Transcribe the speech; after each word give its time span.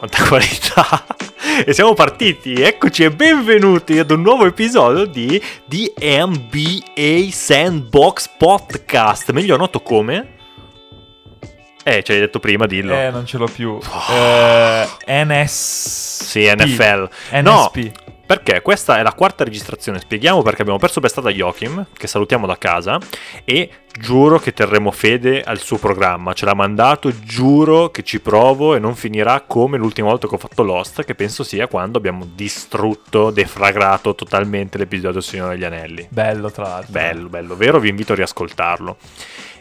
quanta 0.00 0.26
qualità! 0.26 1.04
e 1.66 1.74
siamo 1.74 1.92
partiti, 1.92 2.54
eccoci 2.54 3.04
e 3.04 3.10
benvenuti 3.10 3.98
ad 3.98 4.10
un 4.10 4.22
nuovo 4.22 4.46
episodio 4.46 5.04
di 5.04 5.38
The 5.68 5.92
NBA 6.24 7.28
Sandbox 7.30 8.30
Podcast, 8.38 9.30
meglio 9.32 9.58
noto 9.58 9.80
come... 9.80 10.38
Eh, 11.90 12.04
ce 12.04 12.12
l'hai 12.12 12.20
detto 12.20 12.38
prima, 12.38 12.66
dillo. 12.66 12.94
Eh, 12.94 13.10
non 13.10 13.26
ce 13.26 13.36
l'ho 13.36 13.48
più. 13.52 13.76
Eh, 14.10 14.86
NS... 15.24 16.22
Sì, 16.22 16.48
NFL. 16.48 17.08
No, 17.42 17.72
perché 18.24 18.62
questa 18.62 18.98
è 18.98 19.02
la 19.02 19.12
quarta 19.12 19.42
registrazione. 19.42 19.98
Spieghiamo 19.98 20.40
perché 20.42 20.62
abbiamo 20.62 20.78
perso 20.78 21.00
per 21.00 21.10
strada 21.10 21.30
Joachim, 21.30 21.84
che 21.92 22.06
salutiamo 22.06 22.46
da 22.46 22.56
casa, 22.56 22.96
e 23.44 23.70
giuro 23.98 24.38
che 24.38 24.52
terremo 24.52 24.92
fede 24.92 25.42
al 25.42 25.58
suo 25.58 25.78
programma. 25.78 26.32
Ce 26.32 26.44
l'ha 26.44 26.54
mandato, 26.54 27.12
giuro 27.24 27.90
che 27.90 28.04
ci 28.04 28.20
provo 28.20 28.76
e 28.76 28.78
non 28.78 28.94
finirà 28.94 29.42
come 29.44 29.76
l'ultima 29.76 30.10
volta 30.10 30.28
che 30.28 30.36
ho 30.36 30.38
fatto 30.38 30.62
Lost, 30.62 31.02
che 31.02 31.16
penso 31.16 31.42
sia 31.42 31.66
quando 31.66 31.98
abbiamo 31.98 32.24
distrutto, 32.32 33.30
defragrato 33.30 34.14
totalmente 34.14 34.78
l'episodio 34.78 35.20
Signore 35.20 35.54
degli 35.54 35.64
Anelli. 35.64 36.06
Bello, 36.08 36.52
tra 36.52 36.68
l'altro. 36.68 36.92
Bello, 36.92 37.28
bello, 37.28 37.56
vero? 37.56 37.80
Vi 37.80 37.88
invito 37.88 38.12
a 38.12 38.14
riascoltarlo. 38.14 38.96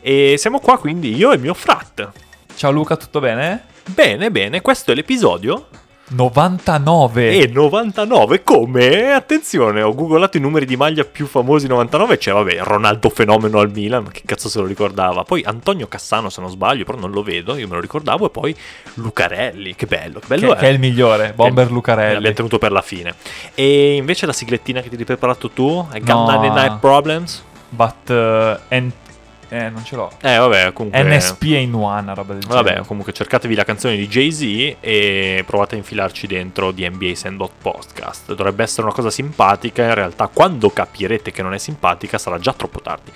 E 0.01 0.35
siamo 0.37 0.59
qua 0.59 0.77
quindi 0.77 1.15
io 1.15 1.31
e 1.31 1.35
il 1.35 1.41
mio 1.41 1.53
frat. 1.53 2.09
Ciao 2.55 2.71
Luca, 2.71 2.95
tutto 2.95 3.19
bene? 3.19 3.65
Bene, 3.85 4.31
bene, 4.31 4.61
questo 4.61 4.91
è 4.91 4.95
l'episodio 4.95 5.67
99 6.11 7.37
e 7.37 7.47
99 7.47 8.43
come? 8.43 9.11
Attenzione, 9.11 9.83
ho 9.83 9.93
googolato 9.93 10.37
i 10.37 10.39
numeri 10.39 10.65
di 10.65 10.75
maglia 10.75 11.03
più 11.03 11.27
famosi 11.27 11.67
99 11.67 12.17
c'è 12.17 12.31
vabbè 12.31 12.57
Ronaldo 12.61 13.09
fenomeno 13.09 13.59
al 13.59 13.71
Milan, 13.71 14.09
che 14.09 14.23
cazzo 14.25 14.49
se 14.49 14.59
lo 14.59 14.65
ricordava. 14.65 15.23
Poi 15.23 15.43
Antonio 15.45 15.87
Cassano 15.87 16.29
se 16.29 16.41
non 16.41 16.49
sbaglio, 16.49 16.83
però 16.83 16.97
non 16.97 17.11
lo 17.11 17.21
vedo, 17.21 17.55
io 17.55 17.67
me 17.67 17.75
lo 17.75 17.81
ricordavo 17.81 18.25
e 18.25 18.29
poi 18.31 18.55
Lucarelli, 18.95 19.75
che 19.75 19.85
bello, 19.85 20.19
che 20.19 20.27
bello 20.27 20.47
che, 20.47 20.55
è. 20.55 20.59
Che 20.59 20.67
è 20.67 20.71
il 20.71 20.79
migliore, 20.79 21.33
Bomber 21.35 21.67
che, 21.67 21.73
Lucarelli. 21.73 22.13
L'abbiamo 22.13 22.35
tenuto 22.35 22.57
per 22.57 22.71
la 22.71 22.81
fine. 22.81 23.13
E 23.53 23.95
invece 23.95 24.25
la 24.25 24.33
siglettina 24.33 24.81
che 24.81 24.89
ti 24.89 24.95
hai 24.95 25.05
preparato 25.05 25.51
tu, 25.51 25.87
got 25.91 26.07
no, 26.07 26.25
99 26.25 26.77
Problems. 26.79 27.43
But 27.71 28.09
uh, 28.09 28.57
and 28.69 28.91
eh, 29.49 29.69
non 29.69 29.83
ce 29.83 29.95
l'ho. 29.95 30.11
Eh, 30.21 30.37
vabbè, 30.37 30.73
comunque. 30.73 31.03
NSP 31.03 31.43
in 31.43 31.73
one, 31.73 32.13
roba 32.13 32.33
del 32.33 32.45
vabbè, 32.45 32.67
genere. 32.69 32.85
comunque 32.85 33.13
cercatevi 33.13 33.55
la 33.55 33.63
canzone 33.63 33.97
di 33.97 34.07
Jay-Z 34.07 34.77
e 34.79 35.43
provate 35.45 35.75
a 35.75 35.77
infilarci 35.79 36.27
dentro 36.27 36.71
di 36.71 36.87
NBA 36.87 37.15
Sandbox 37.15 37.51
Podcast. 37.59 38.33
Dovrebbe 38.35 38.63
essere 38.63 38.83
una 38.83 38.93
cosa 38.93 39.09
simpatica. 39.09 39.83
In 39.83 39.95
realtà, 39.95 40.27
quando 40.27 40.69
capirete 40.69 41.31
che 41.31 41.41
non 41.41 41.53
è 41.53 41.57
simpatica, 41.57 42.17
sarà 42.17 42.37
già 42.37 42.53
troppo 42.53 42.79
tardi. 42.79 43.11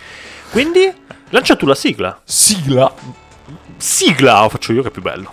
Quindi, 0.49 0.91
lancia 1.29 1.55
tu 1.55 1.65
la 1.65 1.75
sigla. 1.75 2.19
Sigla? 2.23 2.91
Sigla, 3.77 4.41
lo 4.41 4.49
faccio 4.49 4.73
io 4.73 4.81
che 4.81 4.87
è 4.87 4.91
più 4.91 5.01
bello. 5.01 5.29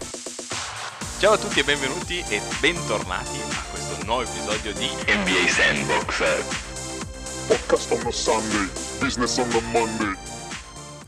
Ciao 1.19 1.33
a 1.33 1.39
tutti 1.39 1.61
e 1.61 1.65
benvenuti 1.65 2.25
e 2.29 2.41
bentornati 2.61 3.39
a 3.53 3.63
questo 3.71 4.05
nuovo 4.07 4.23
episodio 4.23 4.73
di 4.73 4.87
NBA 4.87 5.49
Sandbox. 5.49 6.23
Podcast 7.47 7.91
on 7.93 8.07
a 8.07 8.11
Sunday, 8.11 8.69
business 9.01 9.37
on 9.39 9.51
a 9.53 9.61
Monday. 9.71 10.30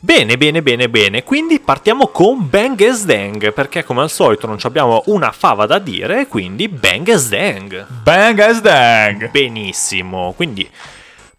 Bene, 0.04 0.36
bene, 0.36 0.62
bene, 0.62 0.88
bene. 0.88 1.22
Quindi 1.22 1.60
partiamo 1.60 2.08
con 2.08 2.50
Bang 2.50 2.82
as 2.82 3.04
Dang, 3.04 3.52
perché 3.52 3.84
come 3.84 4.00
al 4.00 4.10
solito 4.10 4.48
non 4.48 4.58
abbiamo 4.62 5.00
una 5.06 5.30
fava 5.30 5.64
da 5.64 5.78
dire, 5.78 6.26
quindi 6.26 6.66
Bang 6.66 7.08
as 7.08 7.28
Dang. 7.28 7.86
Bang 8.02 8.36
as 8.40 8.60
Dang. 8.60 9.30
Benissimo. 9.30 10.32
Quindi 10.34 10.68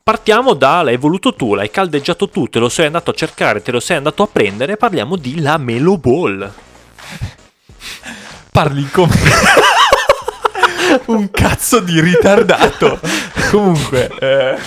partiamo 0.01 0.53
da 0.53 0.81
l'hai 0.81 0.95
voluto 0.95 1.33
tu, 1.33 1.55
l'hai 1.55 1.69
caldeggiato 1.69 2.29
tu, 2.29 2.47
te 2.47 2.59
lo 2.59 2.69
sei 2.69 2.85
andato 2.85 3.11
a 3.11 3.13
cercare, 3.13 3.61
te 3.61 3.71
lo 3.71 3.81
sei 3.81 3.97
andato 3.97 4.23
a 4.23 4.29
prendere, 4.31 4.77
parliamo 4.77 5.17
di 5.17 5.41
la 5.41 5.57
Melo 5.57 5.97
Ball. 5.97 6.49
Parli 8.49 8.89
come 8.91 9.13
un 11.07 11.29
cazzo 11.31 11.81
di 11.81 11.99
ritardato. 11.99 12.97
Comunque, 13.53 14.09
eh... 14.19 14.57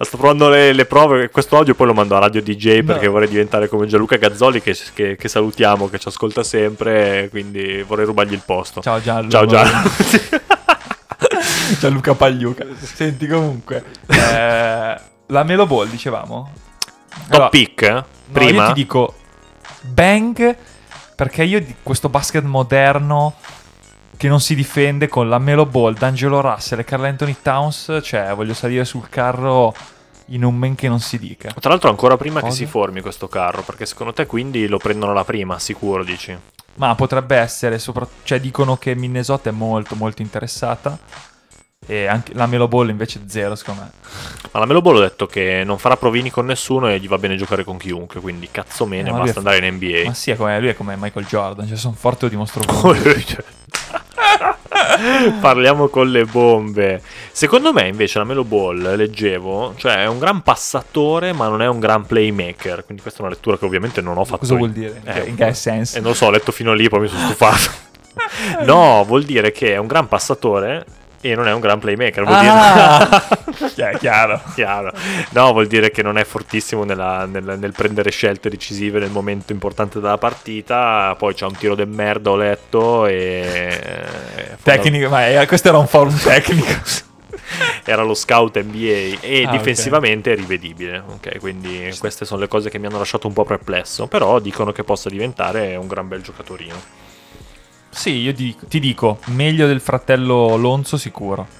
sto 0.00 0.16
provando 0.16 0.48
le, 0.48 0.72
le, 0.72 0.86
prove. 0.86 1.28
Questo 1.28 1.58
audio 1.58 1.74
poi 1.74 1.88
lo 1.88 1.92
mando 1.92 2.16
a 2.16 2.20
Radio 2.20 2.40
DJ 2.40 2.82
perché 2.82 3.04
no. 3.04 3.12
vorrei 3.12 3.28
diventare 3.28 3.68
come 3.68 3.86
Gianluca 3.86 4.16
Gazzoli, 4.16 4.62
che, 4.62 4.74
che, 4.94 5.16
che, 5.16 5.28
salutiamo, 5.28 5.90
che 5.90 5.98
ci 5.98 6.08
ascolta 6.08 6.42
sempre. 6.42 7.28
Quindi 7.28 7.82
vorrei 7.82 8.06
rubargli 8.06 8.32
il 8.32 8.40
posto. 8.42 8.80
Ciao 8.80 8.98
Gianluca. 8.98 9.36
Ciao 9.36 9.46
Gianluca. 9.46 10.40
Gianluca 11.78 12.14
Pagliuca. 12.14 12.64
Senti, 12.80 13.26
comunque, 13.26 13.84
eh, 14.06 15.00
la 15.26 15.42
Melo 15.44 15.66
Ball, 15.66 15.88
dicevamo. 15.88 16.50
Top 17.10 17.34
allora, 17.34 17.48
pick? 17.50 17.82
Eh? 17.82 18.04
Prima. 18.32 18.50
No, 18.50 18.68
io 18.68 18.72
ti 18.72 18.80
dico 18.80 19.14
Bang 19.82 20.56
perché 21.14 21.42
io 21.42 21.60
di 21.60 21.74
questo 21.82 22.08
basket 22.08 22.44
moderno 22.44 23.34
che 24.20 24.28
non 24.28 24.40
si 24.42 24.54
difende 24.54 25.08
con 25.08 25.30
la 25.30 25.38
Melo 25.38 25.64
Ball, 25.64 25.94
D'Angelo 25.94 26.42
Russell 26.42 26.80
e 26.80 26.84
Carl 26.84 27.04
Anthony 27.04 27.36
Towns, 27.40 28.00
cioè 28.02 28.34
voglio 28.34 28.52
salire 28.52 28.84
sul 28.84 29.08
carro 29.08 29.74
in 30.26 30.44
un 30.44 30.54
men 30.56 30.74
che 30.74 30.88
non 30.88 31.00
si 31.00 31.18
dica. 31.18 31.54
Tra 31.58 31.70
l'altro 31.70 31.88
ancora 31.88 32.18
prima 32.18 32.40
Cosa? 32.40 32.52
che 32.52 32.58
si 32.58 32.66
formi 32.66 33.00
questo 33.00 33.28
carro, 33.28 33.62
perché 33.62 33.86
secondo 33.86 34.12
te 34.12 34.26
quindi 34.26 34.68
lo 34.68 34.76
prendono 34.76 35.14
la 35.14 35.24
prima, 35.24 35.58
sicuro 35.58 36.04
dici? 36.04 36.36
Ma 36.74 36.94
potrebbe 36.96 37.36
essere, 37.36 37.78
sopra... 37.78 38.06
cioè 38.22 38.40
dicono 38.40 38.76
che 38.76 38.94
Minnesota 38.94 39.48
è 39.48 39.52
molto 39.54 39.94
molto 39.94 40.20
interessata 40.20 40.98
e 41.86 42.06
anche 42.06 42.34
la 42.34 42.44
Melo 42.44 42.68
Ball 42.68 42.90
invece 42.90 43.22
zero 43.26 43.54
secondo 43.54 43.80
me. 43.80 43.90
Ma 44.50 44.60
la 44.60 44.66
Melo 44.66 44.82
Ball 44.82 44.98
ha 44.98 45.00
detto 45.00 45.24
che 45.24 45.62
non 45.64 45.78
farà 45.78 45.96
provini 45.96 46.28
con 46.28 46.44
nessuno 46.44 46.90
e 46.90 47.00
gli 47.00 47.08
va 47.08 47.16
bene 47.16 47.36
giocare 47.36 47.64
con 47.64 47.78
chiunque, 47.78 48.20
quindi 48.20 48.50
cazzo 48.50 48.84
mene, 48.84 49.08
eh, 49.08 49.12
basta 49.12 49.38
andare 49.38 49.66
in 49.66 49.76
NBA. 49.76 50.02
Ma 50.04 50.12
sì, 50.12 50.30
è 50.30 50.36
come, 50.36 50.60
lui 50.60 50.68
è 50.68 50.74
come 50.74 50.94
Michael 50.98 51.24
Jordan, 51.24 51.66
cioè 51.66 51.78
sono 51.78 51.94
forte 51.94 52.26
o 52.26 52.28
dimostro 52.28 52.60
Parliamo 55.40 55.88
con 55.88 56.10
le 56.10 56.24
bombe. 56.24 57.02
Secondo 57.32 57.72
me, 57.72 57.88
invece, 57.88 58.18
la 58.18 58.24
Melo 58.24 58.44
Ball, 58.44 58.96
leggevo, 58.96 59.74
cioè 59.76 60.02
è 60.02 60.06
un 60.06 60.18
gran 60.18 60.42
passatore, 60.42 61.32
ma 61.32 61.48
non 61.48 61.62
è 61.62 61.68
un 61.68 61.78
gran 61.78 62.06
playmaker. 62.06 62.84
Quindi, 62.84 63.02
questa 63.02 63.20
è 63.20 63.22
una 63.24 63.32
lettura 63.34 63.58
che 63.58 63.64
ovviamente 63.64 64.00
non 64.00 64.18
ho 64.18 64.24
fatto. 64.24 64.38
Cosa 64.38 64.56
vuol 64.56 64.70
dire? 64.70 65.00
Eh, 65.04 65.28
in 65.28 65.36
che 65.36 65.54
senso? 65.54 65.96
Eh, 65.96 66.00
non 66.00 66.10
lo 66.10 66.16
so, 66.16 66.26
ho 66.26 66.30
letto 66.30 66.52
fino 66.52 66.72
lì, 66.72 66.88
poi 66.88 67.00
mi 67.00 67.08
sono 67.08 67.26
stufato. 67.26 67.88
no, 68.64 69.04
vuol 69.06 69.24
dire 69.24 69.52
che 69.52 69.74
è 69.74 69.76
un 69.76 69.86
gran 69.86 70.08
passatore, 70.08 70.84
e 71.22 71.34
non 71.34 71.46
è 71.46 71.52
un 71.52 71.60
gran 71.60 71.78
playmaker, 71.78 72.24
vuol 72.24 72.36
ah, 72.36 73.20
dire... 73.58 73.98
chiaro. 73.98 74.40
chiaro. 74.54 74.92
No, 75.30 75.52
vuol 75.52 75.66
dire 75.66 75.90
che 75.90 76.02
non 76.02 76.16
è 76.16 76.24
fortissimo 76.24 76.84
nella, 76.84 77.26
nel, 77.26 77.58
nel, 77.58 77.72
prendere 77.72 78.10
scelte 78.10 78.48
decisive 78.48 78.98
nel 78.98 79.10
momento 79.10 79.52
importante 79.52 80.00
della 80.00 80.16
partita. 80.16 81.14
Poi 81.18 81.34
c'ha 81.34 81.46
un 81.46 81.56
tiro 81.56 81.74
de 81.74 81.84
merda, 81.84 82.30
ho 82.30 82.36
letto. 82.36 83.06
E... 83.06 84.06
Tecnico, 84.62 85.10
ma 85.10 85.26
è, 85.26 85.46
questo 85.46 85.68
era 85.68 85.78
un 85.78 85.86
forum 85.86 86.16
tecnico. 86.18 87.08
era 87.84 88.02
lo 88.02 88.14
scout 88.14 88.58
NBA 88.58 89.18
e 89.20 89.44
ah, 89.46 89.50
difensivamente 89.50 90.30
okay. 90.30 90.42
è 90.42 90.46
rivedibile. 90.46 91.02
Ok, 91.06 91.38
quindi 91.38 91.94
queste 91.98 92.24
sono 92.24 92.40
le 92.40 92.48
cose 92.48 92.70
che 92.70 92.78
mi 92.78 92.86
hanno 92.86 92.98
lasciato 92.98 93.26
un 93.26 93.34
po' 93.34 93.44
perplesso. 93.44 94.06
Però 94.06 94.38
dicono 94.38 94.72
che 94.72 94.84
possa 94.84 95.10
diventare 95.10 95.76
un 95.76 95.86
gran 95.86 96.08
bel 96.08 96.22
giocatorino. 96.22 97.08
Sì, 97.90 98.10
io 98.10 98.32
ti, 98.32 98.56
ti 98.68 98.80
dico, 98.80 99.18
meglio 99.26 99.66
del 99.66 99.80
fratello 99.80 100.56
Lonzo 100.56 100.96
sicuro. 100.96 101.58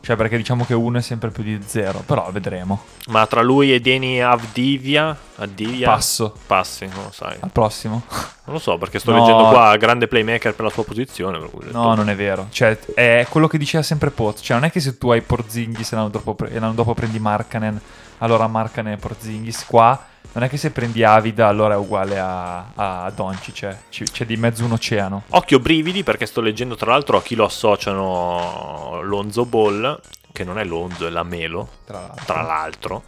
Cioè, 0.00 0.16
perché 0.16 0.38
diciamo 0.38 0.64
che 0.64 0.72
uno 0.72 0.98
è 0.98 1.02
sempre 1.02 1.30
più 1.30 1.42
di 1.42 1.60
zero, 1.66 2.02
però 2.06 2.30
vedremo. 2.30 2.84
Ma 3.08 3.26
tra 3.26 3.42
lui 3.42 3.74
e 3.74 3.80
Deni 3.80 4.22
Avdivia, 4.22 5.14
Avdivia 5.36 5.90
Passo. 5.90 6.32
Passi, 6.46 6.86
non 6.86 7.04
lo 7.04 7.10
sai. 7.10 7.36
Al 7.40 7.50
prossimo. 7.50 8.04
Non 8.08 8.56
lo 8.56 8.58
so, 8.58 8.78
perché 8.78 8.98
sto 8.98 9.10
no. 9.10 9.18
leggendo 9.18 9.48
qua 9.48 9.76
grande 9.76 10.08
playmaker 10.08 10.54
per 10.54 10.64
la 10.64 10.70
sua 10.70 10.84
posizione. 10.84 11.38
no, 11.70 11.94
non 11.94 12.08
è 12.08 12.14
vero. 12.14 12.46
Cioè, 12.50 12.78
è 12.94 13.26
quello 13.28 13.48
che 13.48 13.58
diceva 13.58 13.82
sempre 13.82 14.10
Pot. 14.10 14.40
Cioè, 14.40 14.56
non 14.56 14.64
è 14.64 14.70
che 14.70 14.80
se 14.80 14.96
tu 14.96 15.10
hai 15.10 15.20
Porzingis 15.20 15.92
e 15.92 15.96
l'anno 15.96 16.08
dopo, 16.08 16.34
e 16.46 16.58
l'anno 16.58 16.72
dopo 16.72 16.94
prendi 16.94 17.18
Markanen, 17.18 17.78
allora 18.18 18.46
Markanen 18.46 18.94
e 18.94 18.96
Porzingis 18.96 19.66
qua 19.66 20.02
non 20.38 20.46
è 20.46 20.50
che 20.50 20.56
se 20.56 20.70
prendi 20.70 21.02
Avida 21.02 21.48
allora 21.48 21.74
è 21.74 21.76
uguale 21.76 22.16
a, 22.16 22.70
a 22.72 23.10
Doncic, 23.10 23.52
cioè, 23.88 24.06
c'è 24.06 24.24
di 24.24 24.36
mezzo 24.36 24.64
un 24.64 24.70
oceano. 24.70 25.24
Occhio 25.30 25.58
brividi 25.58 26.04
perché 26.04 26.26
sto 26.26 26.40
leggendo 26.40 26.76
tra 26.76 26.92
l'altro 26.92 27.16
a 27.16 27.22
chi 27.22 27.34
lo 27.34 27.44
associano 27.44 29.00
Lonzo 29.02 29.44
Ball, 29.46 30.00
che 30.30 30.44
non 30.44 30.60
è 30.60 30.64
Lonzo, 30.64 31.08
è 31.08 31.10
la 31.10 31.24
Melo, 31.24 31.68
tra 31.84 31.98
l'altro. 31.98 32.24
Tra 32.24 32.42
l'altro. 32.42 33.02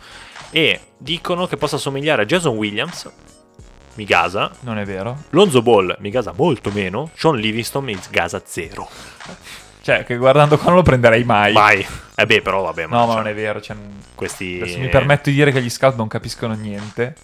E 0.51 0.81
dicono 0.99 1.47
che 1.47 1.57
possa 1.57 1.79
somigliare 1.79 2.23
a 2.23 2.25
Jason 2.25 2.57
Williams, 2.57 3.09
mi 3.95 4.05
gasa. 4.05 4.51
Non 4.63 4.79
è 4.79 4.85
vero. 4.85 5.17
Lonzo 5.31 5.63
Ball 5.63 5.97
mi 6.01 6.11
gasa 6.11 6.33
molto 6.35 6.73
meno, 6.73 7.11
Sean 7.15 7.37
Livingston 7.37 7.85
mi 7.85 7.97
gasa 8.11 8.43
zero. 8.45 8.89
Cioè, 9.83 10.05
che 10.05 10.17
guardando 10.17 10.57
qua 10.59 10.67
non 10.69 10.77
lo 10.77 10.83
prenderei 10.83 11.25
mai. 11.25 11.53
Mai. 11.53 11.87
Eh 12.15 12.27
beh, 12.27 12.43
però 12.43 12.63
vabbè. 12.63 12.87
Ma 12.87 12.99
no, 12.99 13.07
ma 13.07 13.15
non 13.15 13.29
è 13.29 13.35
vero. 13.35 13.61
Cioè, 13.61 13.77
questi... 14.15 14.59
Adesso 14.61 14.79
mi 14.79 14.89
permetto 14.89 15.31
di 15.31 15.37
dire 15.37 15.53
che 15.53 15.63
gli 15.63 15.71
scout 15.71 15.97
non 15.97 16.09
capiscono 16.09 16.55
niente. 16.55 17.15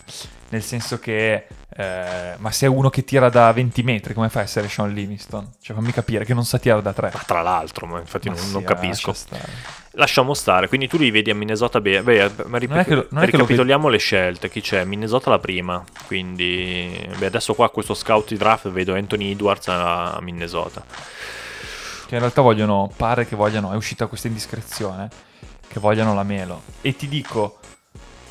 Nel 0.49 0.63
senso 0.63 0.99
che... 0.99 1.47
Eh, 1.79 2.35
ma 2.39 2.51
se 2.51 2.65
è 2.65 2.69
uno 2.69 2.89
che 2.89 3.05
tira 3.05 3.29
da 3.29 3.53
20 3.53 3.83
metri, 3.83 4.15
come 4.15 4.31
fa 4.31 4.41
a 4.41 4.43
essere 4.45 4.69
Sean 4.69 4.95
Livingston? 4.95 5.53
Cioè, 5.61 5.77
fammi 5.77 5.93
capire 5.93 6.25
che 6.25 6.33
non 6.33 6.47
sa 6.47 6.59
tirare 6.59 6.81
da 6.81 6.95
3. 6.95 7.11
Ma 7.13 7.23
tra 7.27 7.43
l'altro, 7.43 7.87
ma 7.87 7.99
infatti 7.99 8.29
ma 8.31 8.37
non, 8.37 8.45
sì, 8.45 8.53
non 8.53 8.65
capisco. 8.65 9.13
Stare. 9.13 9.45
Lasciamo 9.91 10.33
stare. 10.33 10.69
Quindi 10.69 10.89
tu 10.89 10.97
li 10.97 11.11
vedi 11.11 11.29
a 11.29 11.35
Minnesota. 11.35 11.83
Beh, 11.83 12.03
beh 12.03 12.33
ma 12.47 12.57
rip- 12.57 12.71
non 12.71 12.79
è 12.79 12.85
che 12.85 12.95
lo, 12.95 13.07
non 13.11 13.25
ricapitoliamo 13.27 13.89
le 13.89 13.99
scelte. 13.99 14.49
Chi 14.49 14.63
c'è? 14.63 14.85
Minnesota 14.85 15.29
la 15.29 15.39
prima. 15.39 15.85
Quindi, 16.07 17.07
beh, 17.19 17.27
adesso 17.27 17.53
qua 17.53 17.69
questo 17.69 17.93
scout 17.93 18.29
di 18.29 18.39
draft 18.39 18.71
vedo 18.71 18.95
Anthony 18.95 19.33
Edwards 19.33 19.69
a 19.69 20.19
Minnesota. 20.23 20.83
Che 22.07 22.15
in 22.15 22.21
realtà 22.21 22.41
vogliono, 22.41 22.91
pare 22.97 23.27
che 23.27 23.35
vogliano, 23.35 23.73
è 23.73 23.77
uscita 23.77 24.07
questa 24.07 24.29
indiscrezione, 24.29 25.09
che 25.67 25.81
vogliano 25.81 26.15
la 26.15 26.23
Melo. 26.23 26.63
E 26.81 26.95
ti 26.95 27.09
dico, 27.09 27.59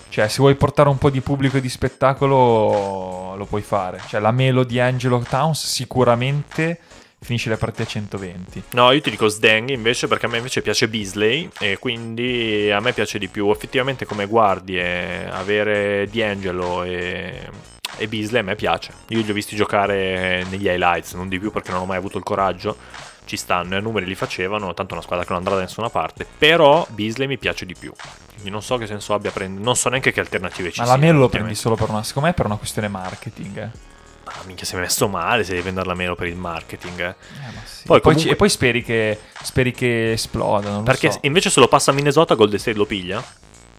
cioè 0.10 0.30
se 0.30 0.38
vuoi 0.38 0.56
portare 0.56 0.88
un 0.88 0.98
po' 0.98 1.10
di 1.10 1.19
pubblico 1.19 1.57
e 1.57 1.62
di 1.62 1.68
spettacolo 1.68 3.36
lo 3.36 3.45
puoi 3.45 3.62
fare. 3.62 4.01
Cioè 4.07 4.22
la 4.22 4.31
Melo 4.31 4.63
di 4.63 4.80
Angelo 4.80 5.19
Towns 5.19 5.66
sicuramente 5.66 6.80
finisce 7.19 7.50
le 7.50 7.57
partite 7.57 7.83
a 7.83 7.86
120. 7.88 8.63
No, 8.72 8.92
io 8.92 9.01
ti 9.01 9.10
dico 9.10 9.27
Sdeng 9.27 9.69
invece 9.69 10.07
perché 10.07 10.28
a 10.28 10.30
me 10.30 10.38
invece 10.38 10.62
piace 10.62 10.88
Beasley 10.88 11.50
e 11.60 11.78
quindi 11.80 12.71
a 12.71 12.80
me 12.80 12.94
piace 12.94 13.19
di 13.19 13.28
più. 13.28 13.50
Effettivamente 13.50 14.06
come 14.06 14.28
guardie 14.28 15.28
avere 15.30 16.07
D'Angelo 16.10 16.83
e, 16.83 17.50
e 17.98 18.07
Beasley 18.07 18.39
a 18.39 18.44
me 18.44 18.56
piace. 18.56 18.94
Io 19.10 19.21
li 19.21 19.30
ho 19.30 19.33
visti 19.33 19.56
giocare 19.56 20.45
negli 20.50 20.68
highlights, 20.68 21.13
non 21.13 21.28
di 21.28 21.39
più 21.39 21.51
perché 21.51 21.71
non 21.71 21.81
ho 21.81 21.86
mai 21.86 21.98
avuto 21.98 22.18
il 22.18 22.24
coraggio. 22.24 22.78
Ci 23.25 23.38
stanno, 23.38 23.75
i 23.77 23.81
numeri 23.81 24.06
li 24.06 24.16
facevano, 24.16 24.74
tanto 24.74 24.94
una 24.94 25.01
squadra 25.04 25.25
che 25.25 25.31
non 25.31 25.39
andrà 25.42 25.56
da 25.56 25.62
nessuna 25.62 25.89
parte. 25.89 26.25
Però 26.38 26.86
Beasley 26.92 27.27
mi 27.27 27.38
piace 27.38 27.66
di 27.66 27.74
più. 27.77 27.92
Quindi 28.33 28.50
non 28.51 28.62
so 28.62 28.77
che 28.77 28.86
senso 28.86 29.13
abbia 29.13 29.31
prendere. 29.31 29.63
Non 29.63 29.75
so 29.75 29.89
neanche 29.89 30.12
che 30.12 30.19
alternative 30.19 30.72
ci 30.72 30.80
Ma 30.80 30.86
siano. 30.86 31.01
la 31.01 31.06
Melo 31.07 31.19
lo 31.19 31.30
prendi 31.30 31.56
solo 31.56 31.75
per 31.75 31.89
una, 31.89 32.04
secondo 32.04 32.27
me 32.27 32.33
è 32.33 32.38
per 32.38 32.45
una 32.45 32.57
questione 32.57 32.88
marketing. 32.88 33.57
Eh. 33.57 33.94
Ah, 34.27 34.42
minchia, 34.45 34.66
sei 34.66 34.80
messo 34.80 35.07
male 35.07 35.44
se 35.44 35.51
devi 35.51 35.62
prendere 35.63 35.88
la 35.88 35.94
meno 35.95 36.16
per 36.16 36.27
il 36.27 36.36
marketing. 36.36 37.00
eh. 37.00 37.06
Eh, 37.06 37.13
ma 37.54 37.62
sì. 37.63 37.83
Poi 37.86 37.98
e, 37.98 38.01
poi, 38.01 38.01
comunque- 38.01 38.22
ci- 38.24 38.30
e 38.30 38.36
poi 38.36 38.50
speri 38.50 38.83
che, 38.83 39.19
speri 39.42 39.71
che 39.71 40.12
esploda. 40.13 40.80
Perché 40.81 41.12
so. 41.12 41.19
invece 41.21 41.50
se 41.50 41.60
lo 41.60 41.68
passa 41.68 41.92
a 41.92 41.94
Minnesota, 41.94 42.36
Golden 42.36 42.60
State 42.60 42.78
lo 42.78 42.86
piglia. 42.86 43.24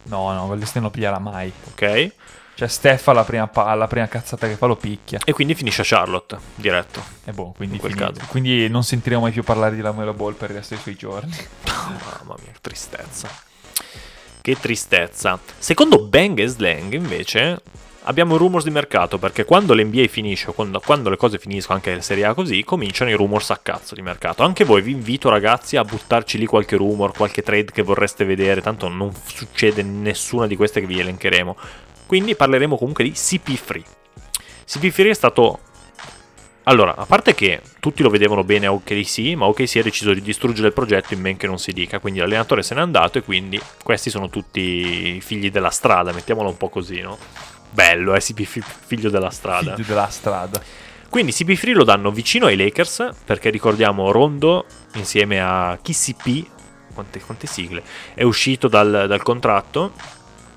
No, 0.05 0.33
no, 0.33 0.47
Golden 0.47 0.63
State 0.67 0.79
non 0.81 0.89
lo 0.89 0.91
piglierà 0.95 1.19
mai. 1.19 1.53
Ok. 1.73 2.13
Cioè, 2.57 2.69
Steph 2.69 3.09
alla 3.09 3.23
prima, 3.23 3.51
alla 3.53 3.87
prima 3.87 4.09
cazzata 4.09 4.49
che 4.49 4.55
fa 4.55 4.65
lo 4.65 4.77
picchia. 4.77 5.19
E 5.25 5.33
quindi 5.33 5.55
finisce 5.55 5.83
a 5.83 5.85
Charlotte, 5.85 6.39
diretto. 6.55 7.03
E 7.27 7.33
boh, 7.33 7.53
quindi, 7.55 7.75
In 7.75 7.81
quel 7.81 7.93
fini- 7.93 8.05
caso. 8.07 8.21
quindi 8.29 8.69
non 8.71 8.83
sentiremo 8.83 9.21
mai 9.21 9.33
più 9.33 9.43
parlare 9.43 9.75
di 9.75 9.83
Lamelo 9.83 10.15
Ball 10.15 10.33
per 10.33 10.49
il 10.51 10.57
resto 10.57 10.73
dei 10.73 10.83
suoi 10.83 10.97
giorni. 10.97 11.37
Mamma 11.69 12.35
mia, 12.43 12.53
che 12.53 12.59
tristezza. 12.63 13.29
Che 14.41 14.57
tristezza. 14.59 15.39
Secondo 15.59 16.03
Bang 16.07 16.39
e 16.39 16.47
Slang, 16.47 16.95
invece, 16.95 17.61
abbiamo 18.05 18.39
rumors 18.39 18.65
di 18.65 18.71
mercato, 18.71 19.19
perché 19.19 19.45
quando 19.45 19.75
l'NBA 19.75 20.07
finisce, 20.07 20.53
quando, 20.55 20.81
quando 20.81 21.11
le 21.11 21.17
cose 21.17 21.39
finiscono, 21.39 21.77
anche 21.77 21.95
la 21.95 22.01
Serie 22.01 22.25
A 22.25 22.33
così, 22.33 22.65
cominciano 22.65 23.11
i 23.11 23.15
rumors 23.15 23.51
a 23.51 23.59
cazzo 23.63 23.95
di 23.95 24.01
mercato. 24.01 24.43
Anche 24.43 24.65
voi 24.65 24.81
vi 24.81 24.93
invito, 24.93 25.29
ragazzi, 25.29 25.77
a 25.77 25.85
buttarci 25.85 26.39
lì 26.39 26.47
qualche 26.47 26.77
rumor, 26.77 27.13
qualche 27.13 27.43
trade 27.43 27.71
che 27.71 27.83
vorreste 27.83 28.25
vedere, 28.25 28.63
tanto 28.63 28.89
non 28.89 29.13
succede 29.27 29.83
nessuna 29.83 30.47
di 30.47 30.57
queste 30.57 30.81
che 30.81 30.87
vi 30.87 31.01
elencheremo. 31.01 31.57
Quindi 32.07 32.35
parleremo 32.37 32.77
comunque 32.77 33.05
di 33.05 33.13
CP 33.13 33.55
Free. 33.57 33.85
CP 34.65 34.89
Free 34.91 35.11
è 35.11 35.15
stato 35.15 35.61
allora, 36.69 36.97
a 36.97 37.07
parte 37.07 37.33
che 37.33 37.61
tutti 37.79 38.03
lo 38.03 38.11
vedevano 38.11 38.43
bene 38.43 38.67
a 38.67 38.73
OKC, 38.73 39.35
ma 39.37 39.47
OKC 39.47 39.77
ha 39.77 39.83
deciso 39.83 40.13
di 40.13 40.21
distruggere 40.21 40.67
il 40.67 40.73
progetto 40.73 41.15
in 41.15 41.21
men 41.21 41.37
che 41.37 41.47
non 41.47 41.61
si 41.61 41.73
dica, 41.73 42.01
quindi 42.01 42.19
l'allenatore 42.19 42.65
se 42.65 42.75
n'è 42.75 42.81
andato 42.81 43.19
e 43.19 43.23
quindi 43.23 43.61
questi 43.85 44.11
sono 44.11 44.29
tutti 44.31 45.21
figli 45.21 45.53
della 45.53 45.71
strada, 45.71 46.13
mettiamolo 46.13 46.49
un 46.49 46.57
po' 46.57 46.69
così, 46.69 47.01
no? 47.01 47.19
Bello, 47.71 48.15
eh, 48.15 48.21
CP 48.21 48.43
fi- 48.43 48.65
figlio 48.85 49.11
della 49.11 49.31
strada. 49.31 49.77
Figlio 49.77 49.87
della 49.87 50.09
strada. 50.09 50.61
Quindi 51.09 51.31
CP 51.31 51.55
Free 51.55 51.73
lo 51.73 51.85
danno 51.85 52.11
vicino 52.11 52.47
ai 52.47 52.57
Lakers, 52.57 53.11
perché 53.25 53.51
ricordiamo 53.51 54.11
Rondo 54.11 54.67
insieme 54.95 55.41
a 55.41 55.79
KCP, 55.81 56.47
quante, 56.95 57.21
quante 57.21 57.47
sigle, 57.47 57.81
è 58.13 58.25
uscito 58.25 58.67
dal, 58.67 59.05
dal 59.07 59.23
contratto. 59.23 59.93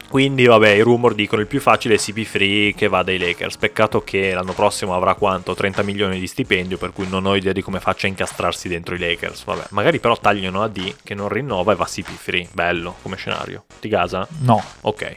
Quindi 0.09 0.45
vabbè, 0.45 0.69
i 0.69 0.81
rumor 0.81 1.13
dicono 1.13 1.39
il 1.39 1.47
più 1.47 1.61
facile 1.61 1.93
è 1.93 1.97
CP 1.99 2.23
Free 2.23 2.73
che 2.73 2.87
va 2.87 3.03
dai 3.03 3.19
Lakers. 3.19 3.57
Peccato 3.57 4.01
che 4.01 4.33
l'anno 4.33 4.53
prossimo 4.53 4.95
avrà 4.95 5.13
quanto? 5.13 5.53
30 5.53 5.83
milioni 5.83 6.19
di 6.19 6.25
stipendio, 6.25 6.79
per 6.79 6.91
cui 6.93 7.07
non 7.07 7.27
ho 7.27 7.35
idea 7.35 7.53
di 7.53 7.61
come 7.61 7.79
faccia 7.79 8.07
a 8.07 8.09
incastrarsi 8.09 8.67
dentro 8.67 8.95
i 8.95 8.97
Lakers. 8.97 9.43
Vabbè, 9.43 9.65
magari 9.69 9.99
però 9.99 10.17
tagliano 10.17 10.63
AD 10.63 10.95
che 11.03 11.13
non 11.13 11.29
rinnova 11.29 11.73
e 11.73 11.75
va 11.75 11.85
CP 11.85 12.09
Free. 12.09 12.47
Bello 12.51 12.95
come 13.03 13.17
scenario. 13.17 13.65
Ti 13.79 13.87
gasa? 13.87 14.27
No. 14.39 14.63
Ok. 14.81 15.15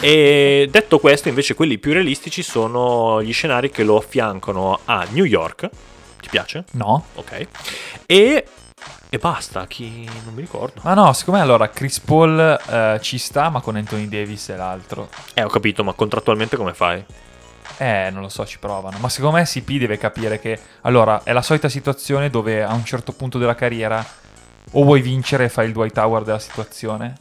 E 0.00 0.68
detto 0.70 1.00
questo, 1.00 1.28
invece, 1.28 1.54
quelli 1.54 1.78
più 1.78 1.92
realistici 1.92 2.44
sono 2.44 3.20
gli 3.24 3.32
scenari 3.32 3.70
che 3.70 3.82
lo 3.82 3.96
affiancano 3.96 4.78
a 4.84 5.04
New 5.10 5.24
York. 5.24 5.68
Ti 6.20 6.28
piace? 6.30 6.64
No. 6.72 7.06
Ok. 7.14 7.46
E. 8.06 8.46
E 9.14 9.18
basta, 9.18 9.66
chi. 9.66 10.08
non 10.24 10.32
mi 10.32 10.40
ricordo. 10.40 10.80
Ma 10.84 10.94
no, 10.94 11.12
secondo 11.12 11.38
me 11.38 11.44
allora 11.44 11.68
Chris 11.68 12.00
Paul 12.00 12.58
eh, 12.66 12.98
ci 13.02 13.18
sta, 13.18 13.50
ma 13.50 13.60
con 13.60 13.76
Anthony 13.76 14.08
Davis 14.08 14.48
e 14.48 14.56
l'altro. 14.56 15.10
Eh, 15.34 15.42
ho 15.42 15.50
capito, 15.50 15.84
ma 15.84 15.92
contrattualmente 15.92 16.56
come 16.56 16.72
fai? 16.72 17.04
Eh, 17.76 18.08
non 18.10 18.22
lo 18.22 18.30
so, 18.30 18.46
ci 18.46 18.58
provano. 18.58 18.96
Ma 19.00 19.10
secondo 19.10 19.36
me 19.36 19.44
CP 19.44 19.72
deve 19.72 19.98
capire 19.98 20.40
che... 20.40 20.58
Allora, 20.80 21.24
è 21.24 21.32
la 21.32 21.42
solita 21.42 21.68
situazione 21.68 22.30
dove 22.30 22.64
a 22.64 22.72
un 22.72 22.86
certo 22.86 23.12
punto 23.12 23.36
della 23.36 23.54
carriera 23.54 24.02
o 24.70 24.82
vuoi 24.82 25.02
vincere 25.02 25.44
e 25.44 25.48
fai 25.50 25.66
il 25.66 25.72
Dwight 25.74 25.98
Howard 25.98 26.24
della 26.24 26.38
situazione, 26.38 27.14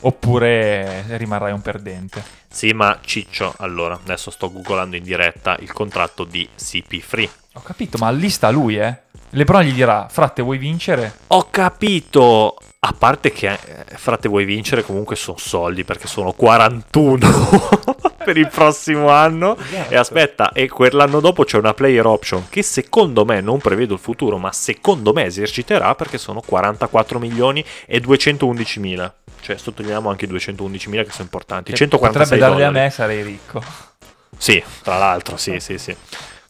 oppure 0.00 1.04
rimarrai 1.16 1.52
un 1.52 1.62
perdente. 1.62 2.22
Sì, 2.48 2.72
ma 2.72 2.98
Ciccio, 3.02 3.54
allora, 3.58 3.98
adesso 4.02 4.30
sto 4.30 4.50
googolando 4.50 4.96
in 4.96 5.02
diretta 5.02 5.56
il 5.60 5.72
contratto 5.72 6.24
di 6.24 6.48
CP 6.56 7.00
Free. 7.00 7.28
Ho 7.54 7.62
capito, 7.62 7.98
ma 7.98 8.10
lì 8.10 8.30
sta 8.30 8.50
lui, 8.50 8.78
eh. 8.78 9.04
LeBron 9.30 9.62
gli 9.62 9.72
dirà, 9.72 10.06
frate, 10.08 10.42
vuoi 10.42 10.58
vincere? 10.58 11.18
Ho 11.28 11.48
capito. 11.50 12.56
A 12.78 12.94
parte 12.96 13.32
che, 13.32 13.52
eh, 13.52 13.84
frate, 13.96 14.28
vuoi 14.28 14.44
vincere, 14.44 14.84
comunque 14.84 15.16
sono 15.16 15.38
soldi 15.38 15.84
perché 15.84 16.06
sono 16.06 16.32
41 16.32 18.14
per 18.26 18.36
il 18.36 18.48
prossimo 18.48 19.08
anno. 19.08 19.56
E 19.88 19.96
aspetta, 19.96 20.50
e 20.52 20.68
quell'anno 20.68 21.20
dopo 21.20 21.44
c'è 21.44 21.58
una 21.58 21.72
player 21.72 22.04
option 22.06 22.48
che 22.48 22.62
secondo 22.62 23.24
me, 23.24 23.40
non 23.40 23.60
prevedo 23.60 23.94
il 23.94 24.00
futuro, 24.00 24.36
ma 24.36 24.50
secondo 24.50 25.12
me 25.12 25.24
eserciterà 25.24 25.94
perché 25.94 26.18
sono 26.18 26.42
44 26.44 27.20
milioni 27.20 27.64
e 27.86 28.00
211 28.00 28.80
mila. 28.80 29.14
Cioè, 29.40 29.56
sottolineiamo 29.56 30.10
anche 30.10 30.24
i 30.24 30.28
211 30.28 30.88
mila 30.88 31.04
che 31.04 31.12
sono 31.12 31.22
importanti. 31.22 31.70
Che 31.70 31.76
146 31.76 32.38
Potrebbe 32.38 32.60
darli 32.60 32.76
a 32.76 32.82
me, 32.82 32.90
sarei 32.90 33.22
ricco. 33.22 33.62
Sì, 34.36 34.62
tra 34.82 34.98
l'altro, 34.98 35.36
sì, 35.36 35.60
sì, 35.60 35.78
sì. 35.78 35.96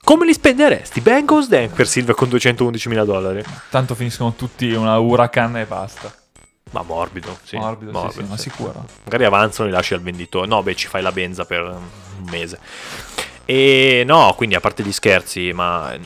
Come 0.02 0.24
li 0.24 0.32
spenderesti? 0.32 1.02
Bengals 1.02 1.48
per 1.48 1.86
Silver 1.86 2.14
con 2.14 2.30
211 2.30 2.88
mila 2.88 3.04
dollari? 3.04 3.44
Tanto 3.68 3.94
finiscono 3.94 4.34
tutti 4.34 4.72
una 4.72 4.98
Huracan 4.98 5.58
e 5.58 5.64
basta. 5.66 6.14
Ma 6.72 6.82
morbido, 6.82 7.38
sì. 7.44 7.56
morbido, 7.56 8.08
sì, 8.10 8.18
sì, 8.18 8.24
ma 8.28 8.36
sicuro. 8.36 8.84
Magari 9.04 9.24
avanzano 9.24 9.68
e 9.68 9.70
li 9.70 9.76
lasci 9.76 9.94
al 9.94 10.02
venditore. 10.02 10.46
No, 10.46 10.62
beh, 10.62 10.74
ci 10.74 10.88
fai 10.88 11.00
la 11.00 11.12
benza 11.12 11.44
per 11.44 11.62
un 11.62 12.28
mese. 12.30 12.58
E 13.44 14.02
no, 14.04 14.34
quindi 14.36 14.56
a 14.56 14.60
parte 14.60 14.82
gli 14.82 14.92
scherzi, 14.92 15.52
ma 15.52 15.96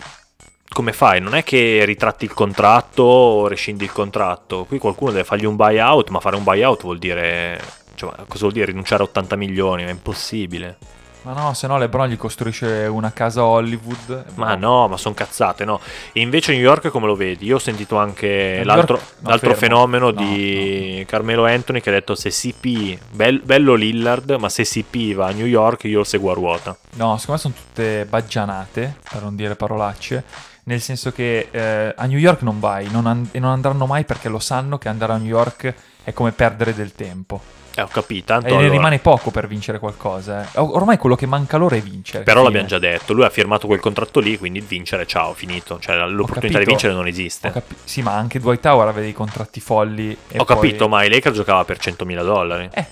come 0.69 0.93
fai? 0.93 1.21
Non 1.21 1.35
è 1.35 1.43
che 1.43 1.85
ritratti 1.85 2.27
il 2.27 2.35
contratto 2.35 3.03
o 3.03 3.49
rescindi 3.49 3.85
il 3.85 3.93
contratto. 3.93 4.65
Qui 4.65 4.79
qualcuno 4.79 5.11
deve 5.13 5.25
fargli 5.25 5.47
un 5.47 5.57
buyout, 5.57 6.11
ma 6.11 6.21
fare 6.21 6.37
un 6.37 6.45
buyout 6.45 6.83
vuol 6.83 6.99
dire... 6.99 7.61
Cioè, 7.95 8.13
cosa 8.29 8.41
vuol 8.41 8.53
dire 8.53 8.67
rinunciare 8.67 9.03
a 9.03 9.07
80 9.07 9.37
milioni? 9.37 9.85
È 9.85 9.91
impossibile. 9.91 10.79
Ma 11.23 11.33
no, 11.35 11.53
se 11.53 11.67
no 11.67 11.77
LeBron 11.77 12.09
gli 12.09 12.17
costruisce 12.17 12.87
una 12.87 13.13
casa 13.13 13.41
a 13.43 13.45
Hollywood. 13.45 14.25
Ma 14.37 14.55
no, 14.55 14.89
ma 14.89 14.97
sono 14.97 15.15
cazzate, 15.15 15.67
no. 15.67 15.79
E 16.13 16.21
invece 16.21 16.53
New 16.53 16.61
York 16.63 16.89
come 16.89 17.07
lo 17.07 17.15
vedi? 17.15 17.45
Io 17.45 17.57
ho 17.57 17.59
sentito 17.59 17.99
anche 17.99 18.63
l'altro, 18.65 18.97
York- 18.97 19.13
no, 19.21 19.29
l'altro 19.29 19.55
fenomeno 19.55 20.07
No, 20.07 20.13
di 20.13 21.05
Carmelo 21.07 21.45
Anthony 21.45 21.81
che 21.81 21.91
ha 21.91 21.93
detto 21.93 22.15
se 22.15 22.31
CP, 22.31 22.99
bel- 23.13 23.43
bello 23.45 23.75
Lillard, 23.75 24.31
ma 24.39 24.49
se 24.49 24.65
CP 24.65 25.15
va 25.15 25.27
a 25.27 25.33
New 25.33 25.45
York 25.47 25.85
io 25.85 25.99
lo 25.99 26.05
seguo 26.05 26.31
a 26.31 26.35
ruota. 26.35 26.77
No, 26.95 27.19
secondo 27.19 27.33
me 27.33 27.39
sono 27.39 27.55
tutte 27.55 28.07
baggianate, 28.07 28.97
per 29.11 29.23
non 29.23 29.37
dire 29.37 29.57
parolacce. 29.57 30.25
Nel 30.65 30.81
senso 30.81 31.13
che 31.13 31.49
eh, 31.51 31.93
a 31.97 32.07
New 32.07 32.19
York 32.19 32.43
non 32.43 32.61
vai 32.61 32.89
non 32.91 33.07
an- 33.07 33.29
e 33.33 33.39
non 33.41 33.51
andranno 33.51 33.87
mai 33.87 34.05
perché 34.05 34.29
lo 34.31 34.39
sanno 34.39 34.79
che 34.79 34.89
andare 34.89 35.13
a 35.13 35.17
New 35.17 35.27
York 35.27 35.75
è 36.03 36.13
come 36.15 36.33
perdere 36.33 36.75
del 36.75 36.95
tempo. 36.95 37.59
Eh, 37.77 37.83
ho 37.83 37.87
capito, 37.87 38.27
tanto 38.27 38.47
e 38.47 38.51
ne 38.51 38.57
allora- 38.57 38.73
rimane 38.73 38.99
poco 38.99 39.31
per 39.31 39.47
vincere 39.47 39.79
qualcosa. 39.79 40.43
eh. 40.43 40.59
Or- 40.59 40.77
Ormai 40.77 40.97
quello 40.99 41.15
che 41.15 41.27
manca 41.27 41.57
loro 41.57 41.77
è 41.77 41.81
vincere. 41.81 42.25
Però 42.25 42.39
Fine. 42.39 42.45
l'abbiamo 42.47 42.67
già 42.69 42.79
detto, 42.79 43.13
lui 43.13 43.25
ha 43.25 43.31
firmato 43.31 43.67
quel 43.67 43.81
contratto 43.81 44.19
lì, 44.21 44.37
quindi 44.39 44.61
vincere, 44.61 45.07
ciao, 45.07 45.35
finito. 45.35 45.79
Cioè 45.79 45.97
l'opportunità 46.07 46.59
di 46.59 46.65
vincere 46.65 46.93
non 46.93 47.07
esiste. 47.07 47.51
capi- 47.53 47.77
sì, 47.85 48.03
ma 48.03 48.13
anche 48.13 48.41
Dwight 48.41 48.65
Howard 48.67 48.89
aveva 48.89 49.05
dei 49.05 49.13
contratti 49.15 49.61
folli. 49.61 50.11
Ho 50.37 50.45
poi- 50.45 50.57
capito, 50.57 50.89
ma 50.89 51.05
i 51.05 51.09
Lakers 51.11 51.35
giocava 51.37 51.65
per 51.65 51.79
100.000 51.79 52.23
dollari. 52.23 52.69
Eh, 52.73 52.87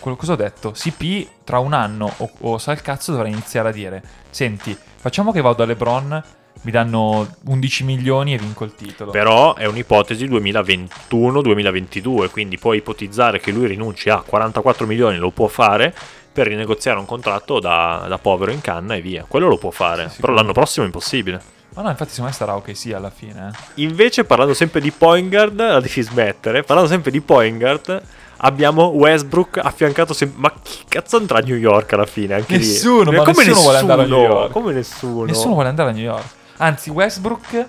quello 0.00 0.16
cosa 0.16 0.32
ho 0.32 0.36
detto. 0.36 0.72
CP 0.72 1.28
tra 1.44 1.58
un 1.60 1.72
anno 1.72 2.12
o, 2.18 2.30
o 2.40 2.58
sa 2.58 2.72
il 2.72 2.82
cazzo 2.82 3.12
dovrà 3.12 3.28
iniziare 3.28 3.68
a 3.68 3.72
dire: 3.72 4.02
Senti, 4.30 4.76
facciamo 4.96 5.30
che 5.32 5.40
vado 5.40 5.62
a 5.62 5.66
LeBron, 5.66 6.22
mi 6.62 6.70
danno 6.70 7.26
11 7.46 7.84
milioni 7.84 8.34
e 8.34 8.38
vinco 8.38 8.64
il 8.64 8.74
titolo. 8.74 9.10
Però 9.10 9.54
è 9.54 9.66
un'ipotesi 9.66 10.26
2021-2022, 10.26 12.30
quindi 12.30 12.58
puoi 12.58 12.78
ipotizzare 12.78 13.40
che 13.40 13.50
lui 13.50 13.66
rinunci 13.66 14.08
a 14.10 14.22
44 14.24 14.86
milioni, 14.86 15.16
lo 15.18 15.30
può 15.30 15.48
fare 15.48 15.94
per 16.32 16.46
rinegoziare 16.46 16.98
un 16.98 17.06
contratto 17.06 17.58
da, 17.58 18.04
da 18.08 18.18
povero 18.18 18.52
in 18.52 18.60
canna 18.60 18.94
e 18.94 19.00
via. 19.00 19.24
Quello 19.26 19.48
lo 19.48 19.58
può 19.58 19.70
fare, 19.70 20.08
Sì, 20.08 20.20
però 20.20 20.32
l'anno 20.32 20.52
prossimo 20.52 20.84
è 20.84 20.88
impossibile. 20.88 21.40
Ma 21.74 21.82
no, 21.82 21.90
infatti, 21.90 22.10
secondo 22.10 22.30
me 22.30 22.36
starà 22.36 22.56
ok 22.56 22.76
sì 22.76 22.92
alla 22.92 23.10
fine. 23.10 23.52
eh. 23.52 23.82
Invece, 23.82 24.24
parlando 24.24 24.54
sempre 24.54 24.80
di 24.80 24.90
point 24.90 25.28
guard, 25.28 25.58
la 25.58 25.80
devi 25.80 26.02
smettere. 26.02 26.62
Parlando 26.62 26.90
sempre 26.90 27.10
di 27.12 27.20
point 27.20 27.56
guard, 27.58 28.02
abbiamo 28.38 28.86
Westbrook 28.86 29.58
affiancato 29.62 30.12
sempre. 30.12 30.40
Ma 30.40 30.52
chi 30.60 30.78
cazzo 30.88 31.18
andrà 31.18 31.38
a 31.38 31.42
New 31.42 31.56
York 31.56 31.92
alla 31.92 32.06
fine? 32.06 32.34
Anche 32.34 32.56
lì? 32.56 32.66
Nessuno, 32.66 33.12
ma 33.12 33.22
come 33.22 33.44
nessuno 33.44 33.60
vuole 33.60 33.78
andare 33.78 34.02
a 34.02 34.06
New 34.06 34.18
nessuno? 34.18 34.38
York. 34.40 34.52
Come 34.52 34.72
nessuno? 34.72 35.24
Nessuno 35.24 35.54
vuole 35.54 35.68
andare 35.68 35.90
a 35.90 35.92
New 35.92 36.02
York. 36.04 36.36
Anzi, 36.58 36.90
Westbrook 36.90 37.66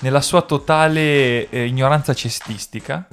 nella 0.00 0.20
sua 0.20 0.42
totale 0.42 1.48
eh, 1.48 1.64
ignoranza 1.64 2.14
cestistica, 2.14 3.06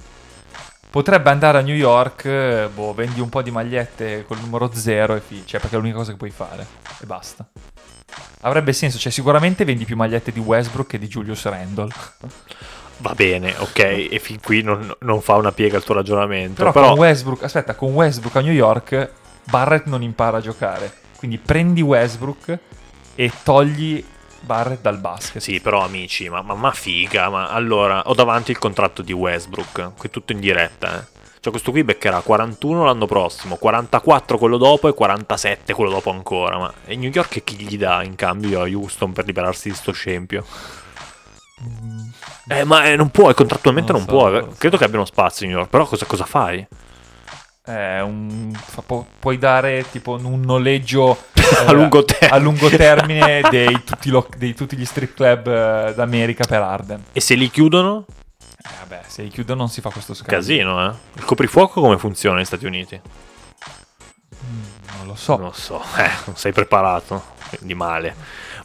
potrebbe 0.90 1.30
andare 1.30 1.58
a 1.58 1.62
New 1.62 1.76
York, 1.76 2.26
eh, 2.26 2.70
boh, 2.74 2.94
vendi 2.94 3.20
un 3.20 3.30
po' 3.30 3.42
di 3.42 3.52
magliette 3.52 4.26
col 4.28 4.40
numero 4.40 4.70
0 4.74 5.16
e 5.16 5.22
fi- 5.22 5.44
cioè 5.46 5.60
perché 5.60 5.76
è 5.76 5.80
l'unica 5.80 5.98
cosa 5.98 6.12
che 6.12 6.18
puoi 6.18 6.30
fare 6.30 6.66
e 7.00 7.06
basta. 7.06 7.48
Avrebbe 8.42 8.74
senso, 8.74 8.98
cioè 8.98 9.12
sicuramente 9.12 9.64
vendi 9.64 9.86
più 9.86 9.96
magliette 9.96 10.32
di 10.32 10.40
Westbrook 10.40 10.88
che 10.88 11.00
di 11.00 11.08
Julius 11.08 11.46
Randle. 11.46 11.90
Va 12.98 13.14
bene, 13.16 13.56
ok, 13.58 13.80
e 13.80 14.20
fin 14.22 14.40
qui 14.40 14.62
non, 14.62 14.94
non 15.00 15.22
fa 15.22 15.36
una 15.36 15.52
piega 15.52 15.78
il 15.78 15.84
tuo 15.84 15.96
ragionamento. 15.96 16.56
Però, 16.56 16.72
Però, 16.72 16.90
con 16.90 17.00
Westbrook, 17.00 17.44
aspetta, 17.44 17.76
con 17.76 17.92
Westbrook 17.92 18.36
a 18.36 18.42
New 18.42 18.54
York 18.54 19.12
Barrett 19.46 19.86
non 19.88 20.02
impara 20.02 20.38
a 20.38 20.42
giocare. 20.42 20.92
Quindi 21.18 21.38
prendi 21.38 21.82
Westbrook 21.82 22.58
e 23.16 23.32
togli 23.44 24.04
Barrett 24.46 24.82
dal 24.82 24.98
basket. 24.98 25.42
Sì, 25.42 25.60
però 25.60 25.84
amici, 25.84 26.30
ma, 26.30 26.42
ma, 26.42 26.54
ma 26.54 26.72
figa, 26.72 27.30
ma 27.30 27.50
allora 27.50 28.04
ho 28.06 28.14
davanti 28.14 28.52
il 28.52 28.58
contratto 28.58 29.02
di 29.02 29.14
Westbrook, 29.14 29.94
qui 29.98 30.10
tutto 30.10 30.32
in 30.32 30.40
diretta, 30.40 31.00
eh. 31.00 31.22
Cioè 31.44 31.52
questo 31.52 31.72
qui 31.72 31.84
beccherà 31.84 32.22
41 32.22 32.86
l'anno 32.86 33.06
prossimo, 33.06 33.58
44 33.58 34.38
quello 34.38 34.56
dopo 34.56 34.88
e 34.88 34.94
47 34.94 35.74
quello 35.74 35.90
dopo 35.90 36.10
ancora, 36.10 36.58
ma 36.58 36.74
e 36.86 36.96
New 36.96 37.12
York 37.12 37.44
chi 37.44 37.58
gli 37.58 37.78
dà 37.78 38.02
in 38.02 38.16
cambio 38.16 38.62
a 38.62 38.70
Houston 38.70 39.12
per 39.12 39.26
liberarsi 39.26 39.68
di 39.68 39.76
sto 39.76 39.92
scempio? 39.92 40.46
Eh, 42.48 42.64
ma 42.64 42.86
eh, 42.86 42.96
non 42.96 43.10
può, 43.10 43.34
contrattualmente 43.34 43.92
Non 43.92 44.06
non, 44.08 44.18
so, 44.18 44.30
lo 44.30 44.50
so. 44.52 44.56
credo 44.58 44.78
che 44.78 44.86
abbiano 44.86 45.04
spazio 45.04 45.46
in 45.46 45.52
New 45.52 45.60
York, 45.60 45.72
però 45.72 45.86
cosa, 45.86 46.06
cosa 46.06 46.24
fai? 46.26 46.66
Un- 47.66 48.52
pu- 48.86 49.06
puoi 49.20 49.38
dare 49.38 49.86
tipo 49.90 50.18
un 50.22 50.42
noleggio 50.42 51.18
A 51.66 51.72
lungo 51.72 52.04
termine. 52.04 52.34
a 52.34 52.38
lungo 52.38 52.70
termine 52.70 53.42
dei, 53.50 53.84
tutti 53.84 54.10
lo- 54.10 54.28
dei 54.38 54.54
tutti 54.54 54.76
gli 54.76 54.86
strip 54.86 55.14
club 55.14 55.48
eh, 55.48 55.94
d'America 55.96 56.46
per 56.46 56.62
Arden. 56.62 57.04
E 57.14 57.20
se 57.22 57.36
li 57.36 57.50
chiudono? 57.50 58.06
Eh, 58.66 58.70
vabbè, 58.80 59.04
se 59.08 59.24
li 59.24 59.30
chiudo 59.30 59.56
non 59.56 59.70
si 59.70 59.80
fa 59.82 59.90
questo 59.90 60.14
scambio. 60.14 60.38
Casino, 60.38 60.90
eh. 60.90 60.94
Il 61.16 61.26
coprifuoco 61.26 61.80
come 61.82 61.98
funziona 61.98 62.36
negli 62.38 62.46
Stati 62.46 62.66
Uniti? 62.66 63.00
Mm, 64.46 64.62
Non 64.98 65.08
lo 65.08 65.16
so. 65.16 65.38
Non 65.38 65.54
so, 65.54 65.82
eh, 65.98 66.10
non 66.26 66.36
sei 66.36 66.52
preparato, 66.54 67.24
quindi 67.50 67.74
male, 67.76 68.16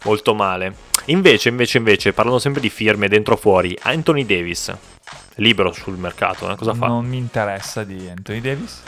molto 0.05 0.35
male. 0.35 0.75
Invece, 1.07 1.49
invece, 1.49 1.79
invece, 1.79 2.13
parlando 2.13 2.39
sempre 2.41 2.61
di 2.61 2.71
firme 2.71 3.09
dentro 3.09 3.35
o 3.35 3.37
fuori, 3.37 3.77
Anthony 3.83 4.25
Davis, 4.27 4.73
libero 5.39 5.73
sul 5.73 5.97
mercato, 5.97 6.51
eh, 6.51 6.57
cosa 6.57 6.75
fa? 6.75 6.87
Non 6.87 7.05
mi 7.07 7.17
interessa 7.17 7.83
di 7.85 8.09
Anthony 8.09 8.41
Davis. 8.41 8.83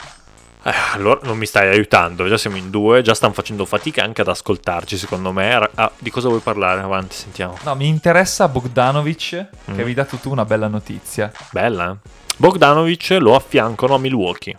Eh, 0.63 0.73
allora 0.93 1.21
non 1.23 1.39
mi 1.39 1.47
stai 1.47 1.69
aiutando, 1.71 2.29
già 2.29 2.37
siamo 2.37 2.57
in 2.57 2.69
due, 2.69 3.01
già 3.01 3.15
stanno 3.15 3.33
facendo 3.33 3.65
fatica 3.65 4.03
anche 4.05 4.21
ad 4.21 4.29
ascoltarci 4.29 4.99
secondo 4.99 5.33
me. 5.33 5.55
Ah, 5.77 5.91
di 5.99 6.11
cosa 6.11 6.29
vuoi 6.29 6.41
parlare? 6.41 6.83
Avanti, 6.83 7.15
sentiamo. 7.15 7.57
No, 7.65 7.75
mi 7.75 7.87
interessa 7.89 8.47
Bogdanovic, 8.47 9.35
Mm. 9.35 9.65
che 9.65 9.71
avevi 9.73 9.95
dato 9.95 10.17
tu 10.19 10.31
una 10.31 10.45
bella 10.45 10.69
notizia. 10.69 11.33
Bella, 11.51 11.93
eh? 11.93 12.09
Bogdanovic 12.37 13.17
lo 13.21 13.35
affiancano 13.35 13.95
a 13.95 13.99
Milwaukee, 13.99 14.55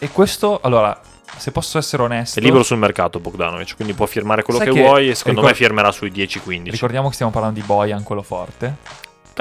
E 0.00 0.10
questo, 0.10 0.60
allora, 0.62 0.98
se 1.38 1.50
posso 1.50 1.78
essere 1.78 2.02
onesto... 2.02 2.38
è 2.38 2.42
libero 2.42 2.62
sul 2.62 2.76
mercato 2.78 3.18
Bogdanovic, 3.18 3.74
quindi 3.74 3.94
può 3.94 4.04
firmare 4.06 4.42
quello 4.42 4.60
che, 4.60 4.70
che- 4.70 4.80
vuoi 4.82 5.08
e 5.10 5.14
secondo 5.14 5.40
ricor- 5.40 5.58
me 5.58 5.64
firmerà 5.64 5.90
sui 5.92 6.10
10-15. 6.12 6.70
Ricordiamo 6.70 7.08
che 7.08 7.14
stiamo 7.14 7.32
parlando 7.32 7.58
di 7.58 7.64
Bojan, 7.66 8.02
quello 8.02 8.22
forte. 8.22 8.76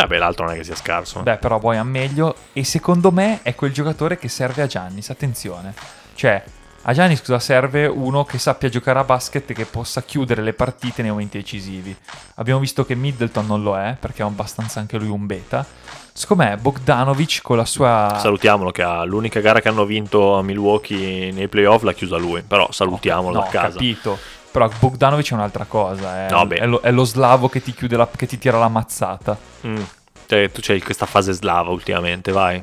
Vabbè, 0.02 0.18
l'altro 0.18 0.46
non 0.46 0.54
è 0.54 0.58
che 0.58 0.64
sia 0.64 0.76
scarso. 0.76 1.20
eh. 1.20 1.24
Beh, 1.24 1.38
però 1.38 1.60
Bojan 1.60 1.88
meglio. 1.88 2.36
E 2.54 2.64
secondo 2.64 3.12
me 3.12 3.40
è 3.42 3.56
quel 3.56 3.72
giocatore 3.74 4.18
che 4.18 4.28
serve 4.30 4.62
a 4.62 4.68
Giannis. 4.68 5.10
Attenzione. 5.10 5.74
Cioè, 6.14 6.44
a 6.84 6.94
Giannis 6.94 7.22
cosa 7.22 7.40
serve? 7.40 7.86
Uno 7.86 8.24
che 8.24 8.38
sappia 8.38 8.70
giocare 8.70 9.00
a 9.00 9.04
basket 9.04 9.50
e 9.50 9.54
che 9.54 9.66
possa 9.66 10.04
chiudere 10.04 10.42
le 10.42 10.54
partite 10.54 11.02
nei 11.02 11.12
momenti 11.12 11.38
decisivi. 11.38 11.96
Abbiamo 12.36 12.60
visto 12.60 12.86
che 12.86 12.96
Middleton 12.96 13.46
non 13.46 13.62
lo 13.64 13.78
è, 13.78 13.98
perché 14.00 14.22
è 14.22 14.26
abbastanza 14.26 14.80
anche 14.80 14.98
lui 14.98 15.10
un 15.10 15.26
beta. 15.26 15.66
Secondo 16.14 16.44
me 16.44 16.58
Bogdanovic 16.58 17.42
con 17.44 17.58
la 17.58 17.66
sua... 17.66 18.18
Salutiamolo 18.20 18.72
che 18.72 18.82
ha 18.82 19.04
l'unica 19.04 19.40
gara 19.40 19.60
che 19.62 19.68
hanno 19.68 19.86
vinto 19.86 20.36
a 20.36 20.42
Milwaukee 20.42 21.32
nei 21.32 21.48
playoff 21.48 21.84
l'ha 21.84 21.94
chiusa 21.94 22.18
lui, 22.18 22.42
però 22.42 22.72
salutiamolo 22.72 23.34
no, 23.34 23.40
da 23.42 23.46
ho 23.46 23.50
casa. 23.50 23.70
capito. 23.74 24.18
Però 24.58 24.70
Bogdanovic 24.80 25.30
è 25.32 25.34
un'altra 25.34 25.66
cosa. 25.66 26.28
È, 26.28 26.32
No, 26.32 26.46
beh. 26.48 26.56
è 26.56 26.66
lo, 26.66 26.80
è 26.82 26.92
lo 26.92 27.04
slavo 27.04 27.48
che 27.48 27.62
ti 27.62 27.74
chiude 27.74 27.96
la, 27.96 28.08
che 28.14 28.26
ti 28.26 28.38
tira 28.40 28.58
la 28.58 28.68
mazzata. 28.68 29.38
Mm. 29.66 29.82
Cioè, 30.26 30.52
tu 30.52 30.60
c'hai 30.64 30.82
questa 30.82 31.06
fase 31.06 31.32
slava 31.32 31.70
ultimamente, 31.70 32.32
vai. 32.32 32.62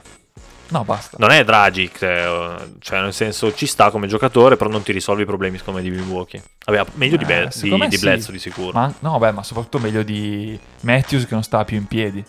No, 0.69 0.83
basta. 0.83 1.17
Non 1.21 1.31
è 1.31 1.45
Dragic, 1.45 2.03
eh, 2.03 2.57
cioè 2.81 3.01
nel 3.01 3.13
senso 3.13 3.55
ci 3.55 3.67
sta 3.67 3.91
come 3.91 4.07
giocatore, 4.09 4.57
però 4.57 4.69
non 4.71 4.83
ti 4.83 4.91
risolvi 4.93 5.23
i 5.23 5.27
problemi 5.27 5.59
come 5.59 5.83
di 5.83 5.91
Milwaukee. 5.91 6.43
Vabbè, 6.65 6.85
meglio 6.95 7.17
di, 7.17 7.23
Eh, 7.25 7.27
Be- 7.27 7.51
secondo 7.51 7.85
di, 7.85 7.91
di 7.91 7.97
sì. 7.97 8.03
Bledsoe 8.05 8.33
di 8.33 8.39
sicuro. 8.41 8.73
Ma, 8.73 8.93
no, 9.01 9.19
beh, 9.19 9.31
ma 9.33 9.43
soprattutto 9.45 9.79
meglio 9.79 10.03
di 10.03 10.59
Matthews 10.81 11.27
che 11.27 11.35
non 11.35 11.43
stava 11.45 11.65
più 11.65 11.77
in 11.77 11.87
piedi. 11.87 12.25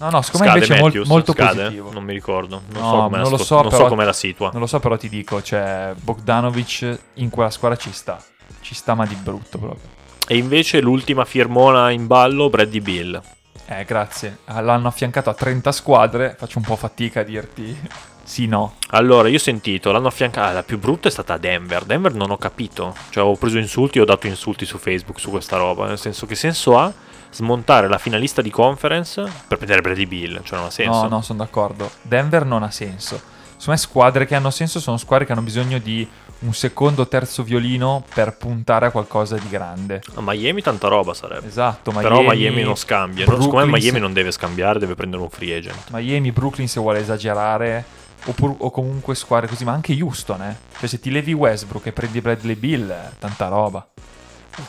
No, 0.00 0.10
no, 0.10 0.22
secondo 0.22 0.46
me 0.46 0.52
invece 0.54 0.76
è 0.76 0.80
mol- 0.80 1.02
molto 1.06 1.32
scade? 1.32 1.62
positivo. 1.62 1.92
Non 1.92 2.04
mi 2.04 2.12
ricordo, 2.14 2.62
non 2.70 2.82
No, 2.82 2.88
so 2.90 2.96
come 2.96 3.18
non 3.18 3.30
la, 3.30 3.38
so, 3.38 3.60
non 3.62 3.70
so 3.70 3.84
come 3.86 4.04
la 4.06 4.12
situa. 4.14 4.50
Non 4.50 4.60
lo 4.60 4.66
so, 4.66 4.80
però 4.80 4.96
ti 4.96 5.08
dico, 5.08 5.42
cioè, 5.42 5.92
Bogdanovic 6.00 6.98
in 7.14 7.28
quella 7.28 7.50
squadra 7.50 7.76
ci 7.76 7.92
sta. 7.92 8.18
Ci 8.60 8.74
sta, 8.74 8.94
ma 8.94 9.04
di 9.04 9.14
brutto 9.14 9.58
proprio. 9.58 9.88
E 10.26 10.36
invece 10.36 10.80
l'ultima 10.80 11.24
firmona 11.24 11.90
in 11.90 12.06
ballo, 12.06 12.48
Brady 12.48 12.80
Bill. 12.80 13.20
Eh, 13.66 13.84
grazie. 13.84 14.38
L'hanno 14.46 14.88
affiancato 14.88 15.28
a 15.28 15.34
30 15.34 15.70
squadre. 15.70 16.34
Faccio 16.38 16.58
un 16.58 16.64
po' 16.64 16.76
fatica 16.76 17.20
a 17.20 17.22
dirti 17.22 17.76
sì, 18.24 18.46
no. 18.46 18.76
Allora, 18.90 19.28
io 19.28 19.36
ho 19.36 19.40
sentito, 19.40 19.92
l'hanno 19.92 20.08
affiancata, 20.08 20.48
ah, 20.48 20.52
la 20.52 20.62
più 20.62 20.78
brutta 20.78 21.08
è 21.08 21.10
stata 21.10 21.36
Denver. 21.36 21.84
Denver 21.84 22.14
non 22.14 22.30
ho 22.30 22.36
capito, 22.38 22.94
cioè 23.10 23.22
ho 23.24 23.34
preso 23.36 23.58
insulti 23.58 23.98
ho 23.98 24.04
dato 24.04 24.26
insulti 24.28 24.64
su 24.64 24.78
Facebook 24.78 25.20
su 25.20 25.30
questa 25.30 25.56
roba, 25.56 25.86
nel 25.86 25.98
senso 25.98 26.26
che 26.26 26.34
senso 26.36 26.78
ha 26.78 26.92
smontare 27.30 27.88
la 27.88 27.98
finalista 27.98 28.42
di 28.42 28.50
conference 28.50 29.22
per 29.46 29.56
prendere 29.56 29.80
Brady 29.80 30.06
Bill, 30.06 30.42
cioè 30.42 30.58
non 30.58 30.66
ha 30.68 30.70
senso. 30.70 31.02
No, 31.02 31.08
no, 31.08 31.22
sono 31.22 31.38
d'accordo. 31.38 31.90
Denver 32.02 32.44
non 32.44 32.62
ha 32.62 32.70
senso. 32.70 33.20
Secondo 33.56 33.72
me 33.72 33.76
squadre 33.76 34.26
che 34.26 34.34
hanno 34.34 34.50
senso 34.50 34.80
sono 34.80 34.96
squadre 34.96 35.26
che 35.26 35.32
hanno 35.32 35.42
bisogno 35.42 35.78
di 35.78 36.08
un 36.40 36.54
secondo 36.54 37.02
o 37.02 37.08
terzo 37.08 37.42
violino 37.42 38.02
per 38.14 38.38
puntare 38.38 38.86
a 38.86 38.90
qualcosa 38.90 39.36
di 39.36 39.48
grande. 39.50 40.00
A 40.14 40.22
Miami 40.22 40.62
tanta 40.62 40.88
roba 40.88 41.12
sarebbe. 41.12 41.46
Esatto, 41.46 41.90
Miami, 41.90 42.08
Però 42.08 42.22
Miami 42.22 42.62
non 42.62 42.76
scambia. 42.76 43.26
No, 43.26 43.32
Secondo 43.32 43.44
me 43.44 43.50
Brooklyn 43.50 43.70
Miami 43.82 43.96
se- 43.98 43.98
non 43.98 44.12
deve 44.14 44.30
scambiare, 44.32 44.78
deve 44.78 44.94
prendere 44.94 45.22
un 45.22 45.28
free 45.28 45.54
agent. 45.54 45.90
Miami, 45.90 46.32
Brooklyn 46.32 46.68
se 46.68 46.80
vuole 46.80 47.00
esagerare, 47.00 47.84
oppure- 48.24 48.54
o 48.58 48.70
comunque 48.70 49.14
squadre 49.14 49.46
così, 49.48 49.64
ma 49.64 49.72
anche 49.72 49.92
Houston, 50.00 50.40
eh. 50.40 50.56
Cioè 50.78 50.88
se 50.88 50.98
ti 50.98 51.10
levi 51.10 51.34
Westbrook 51.34 51.84
e 51.84 51.92
prendi 51.92 52.22
Bradley 52.22 52.54
Bill, 52.54 52.88
eh, 52.90 53.10
tanta 53.18 53.48
roba. 53.48 53.86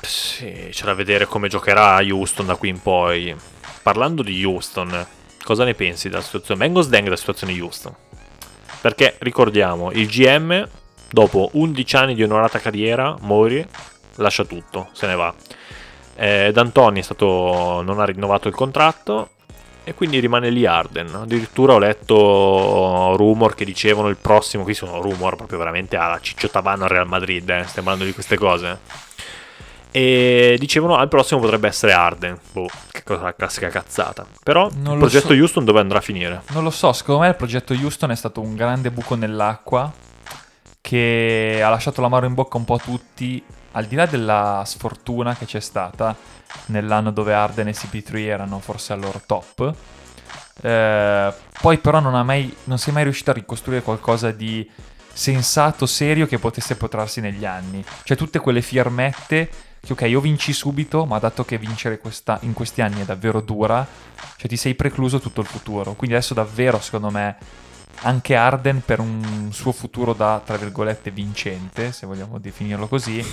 Sì, 0.02 0.70
c'è 0.72 0.86
da 0.86 0.94
vedere 0.94 1.26
come 1.26 1.48
giocherà 1.48 1.98
Houston 2.02 2.46
da 2.46 2.56
qui 2.56 2.70
in 2.70 2.82
poi. 2.82 3.36
Parlando 3.82 4.22
di 4.22 4.44
Houston, 4.44 5.06
cosa 5.44 5.64
ne 5.64 5.74
pensi 5.74 6.10
della 6.10 6.22
situazione? 6.22 6.60
Vengo 6.62 6.82
sdeng 6.82 7.04
della 7.04 7.16
situazione 7.16 7.60
Houston. 7.60 7.94
Perché 8.82 9.16
ricordiamo, 9.20 9.92
il 9.92 10.08
GM, 10.08 10.68
dopo 11.10 11.50
11 11.54 11.96
anni 11.96 12.16
di 12.16 12.24
onorata 12.24 12.60
carriera, 12.60 13.16
Mori, 13.22 13.66
lascia 14.16 14.44
tutto, 14.44 14.90
se 14.94 15.08
ne 15.08 15.16
va. 15.16 15.34
Eh, 16.16 16.52
D'Antoni 16.52 17.00
è 17.00 17.04
stato, 17.04 17.82
non 17.84 18.00
ha 18.00 18.06
rinnovato 18.06 18.48
il 18.48 18.56
contratto 18.56 19.30
e 19.84 19.94
quindi 19.94 20.20
rimane 20.20 20.50
lì 20.50 20.66
Arden. 20.66 21.14
Addirittura 21.14 21.74
ho 21.74 21.80
letto 21.80 23.16
rumor 23.16 23.56
che 23.56 23.66
dicevano 23.66 24.10
il 24.10 24.18
prossimo, 24.18 24.64
qui 24.64 24.74
sono 24.74 25.02
rumor 25.02 25.36
proprio 25.36 25.58
veramente 25.58 25.96
alla 25.96 26.20
Ciccio 26.20 26.50
Tavano 26.50 26.84
al 26.84 26.90
Real 26.90 27.08
Madrid, 27.08 27.50
eh, 27.50 27.64
stiamo 27.68 27.90
parlando 27.90 28.06
di 28.06 28.14
queste 28.14 28.38
cose. 28.38 28.80
E 29.92 30.56
dicevano 30.58 30.96
al 30.96 31.10
prossimo 31.10 31.42
potrebbe 31.42 31.68
essere 31.68 31.92
Arden. 31.92 32.40
Boh, 32.54 32.68
che 32.90 33.04
cosa 33.04 33.24
la 33.24 33.36
classica 33.36 33.68
cazzata. 33.70 34.26
Però 34.44 34.70
Non 34.74 34.94
il 34.94 35.00
progetto 35.00 35.28
so. 35.28 35.34
Houston 35.34 35.66
dove 35.66 35.80
andrà 35.80 35.98
a 35.98 36.02
finire? 36.02 36.44
Non 36.52 36.64
lo 36.64 36.70
so, 36.70 36.94
secondo 36.94 37.22
me 37.22 37.28
il 37.28 37.36
progetto 37.36 37.74
Houston 37.74 38.12
è 38.12 38.16
stato 38.16 38.42
un 38.42 38.56
grande 38.56 38.90
buco 38.92 39.16
nell'acqua 39.16 39.92
che 40.80 41.62
ha 41.64 41.70
lasciato 41.70 42.02
l'amaro 42.02 42.26
in 42.26 42.34
bocca 42.34 42.58
un 42.58 42.66
po' 42.66 42.76
a 42.76 42.80
tutti, 42.80 43.44
al 43.74 43.86
di 43.86 43.96
là 43.96 44.06
della 44.06 44.64
sfortuna 44.66 45.36
che 45.36 45.46
c'è 45.46 45.60
stata 45.60 46.16
nell'anno 46.68 47.12
dove 47.12 47.34
Arden 47.34 47.68
e 47.68 47.72
CP3 47.72 48.18
erano 48.26 48.60
forse 48.60 48.94
al 48.94 49.00
loro 49.00 49.22
top. 49.26 49.74
Eh, 50.62 51.34
poi 51.62 51.78
però 51.78 52.00
non, 52.00 52.16
ha 52.16 52.24
mai, 52.24 52.54
non 52.66 52.78
si 52.78 52.90
è 52.90 52.94
mai 52.94 53.04
riuscito 53.04 53.32
a 53.32 53.34
ricostruire 53.34 53.82
qualcosa 53.82 54.32
di 54.32 54.70
sensato, 55.14 55.86
serio 55.86 56.26
che 56.28 56.40
potesse 56.40 56.76
potrarsi 56.76 57.22
negli 57.22 57.46
anni. 57.46 57.84
Cioè 58.04 58.18
tutte 58.18 58.40
quelle 58.40 58.62
firmette 58.62 59.50
che 59.84 59.94
ok, 59.94 60.02
io 60.04 60.22
vinci 60.22 60.54
subito, 60.54 61.06
ma 61.06 61.18
dato 61.18 61.44
che 61.44 61.58
vincere 61.58 61.98
questa- 61.98 62.38
in 62.44 62.54
questi 62.54 62.82
anni 62.82 63.02
è 63.02 63.06
davvero 63.06 63.42
dura, 63.42 63.86
cioè 64.38 64.48
ti 64.48 64.56
sei 64.58 64.76
precluso 64.76 65.20
tutto 65.20 65.42
il 65.42 65.48
futuro. 65.48 65.94
Quindi 65.94 66.16
adesso 66.16 66.34
davvero, 66.36 66.80
secondo 66.80 67.10
me, 67.10 67.36
anche 68.04 68.36
Arden 68.36 68.82
per 68.86 69.00
un 69.00 69.50
suo 69.52 69.72
futuro 69.72 70.14
da, 70.14 70.42
tra 70.44 70.58
virgolette, 70.58 71.12
vincente, 71.12 71.92
se 71.92 72.06
vogliamo 72.06 72.38
definirlo 72.38 72.88
così, 72.88 73.26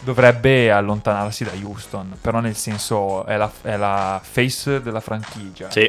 dovrebbe 0.00 0.70
allontanarsi 0.72 1.44
da 1.44 1.52
Houston. 1.62 2.16
Però 2.20 2.40
nel 2.40 2.56
senso 2.56 3.24
è 3.24 3.36
la, 3.36 3.50
è 3.62 3.76
la 3.76 4.20
face 4.22 4.82
della 4.82 5.00
franchigia. 5.00 5.70
Sì, 5.70 5.88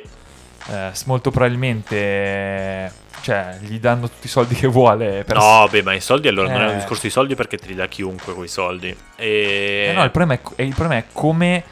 Eh, 0.70 0.91
molto 1.06 1.32
probabilmente, 1.32 2.91
cioè, 3.22 3.58
gli 3.62 3.80
danno 3.80 4.08
tutti 4.10 4.27
i 4.27 4.30
soldi 4.30 4.56
che 4.56 4.68
vuole. 4.68 5.25
No, 5.27 5.68
beh, 5.70 5.82
ma 5.84 5.94
i 5.94 6.01
soldi 6.01 6.27
allora 6.27 6.51
non 6.51 6.62
è 6.62 6.65
un 6.65 6.72
Eh. 6.72 6.75
discorso 6.75 7.01
di 7.03 7.10
soldi 7.10 7.36
perché 7.36 7.58
te 7.58 7.68
li 7.68 7.75
dà 7.75 7.88
chiunque 7.88 8.34
quei 8.34 8.48
soldi. 8.48 8.96
E... 9.15 9.88
Eh 9.89 9.94
no, 9.94 10.03
il 10.03 10.12
problema, 10.12 10.39
è, 10.56 10.62
il 10.62 10.75
problema 10.75 11.01
è 11.01 11.06
come 11.12 11.63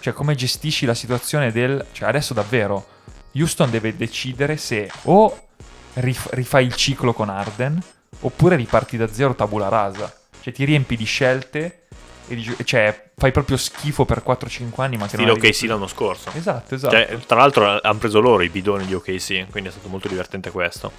cioè 0.00 0.12
come 0.12 0.34
gestisci 0.34 0.86
la 0.86 0.94
situazione 0.94 1.50
del... 1.50 1.84
Cioè 1.92 2.08
adesso 2.08 2.32
davvero 2.32 2.86
Houston 3.34 3.68
deve 3.68 3.96
decidere 3.96 4.56
se 4.56 4.88
o 5.04 5.48
rif- 5.94 6.32
rifai 6.32 6.64
il 6.66 6.74
ciclo 6.74 7.12
con 7.12 7.28
Arden 7.28 7.82
oppure 8.20 8.56
riparti 8.56 8.96
da 8.96 9.12
zero 9.12 9.34
tabula 9.34 9.68
rasa. 9.68 10.12
Cioè 10.40 10.52
ti 10.52 10.64
riempi 10.64 10.96
di 10.96 11.04
scelte 11.04 11.87
e 12.28 12.34
di, 12.34 12.56
cioè 12.64 13.10
fai 13.16 13.32
proprio 13.32 13.56
schifo 13.56 14.04
per 14.04 14.22
4-5 14.24 14.80
anni 14.80 14.96
ma 14.96 15.06
che 15.06 15.16
Stile 15.16 15.30
OKC 15.32 15.62
l'anno 15.62 15.86
scorso. 15.86 16.30
Esatto, 16.34 16.74
esatto. 16.74 16.94
Cioè, 16.94 17.18
tra 17.26 17.38
l'altro 17.38 17.80
hanno 17.80 17.98
preso 17.98 18.20
loro 18.20 18.42
i 18.42 18.48
bidoni 18.48 18.86
di 18.86 18.94
OKC, 18.94 19.48
quindi 19.50 19.70
è 19.70 19.72
stato 19.72 19.88
molto 19.88 20.08
divertente 20.08 20.50
questo. 20.50 20.92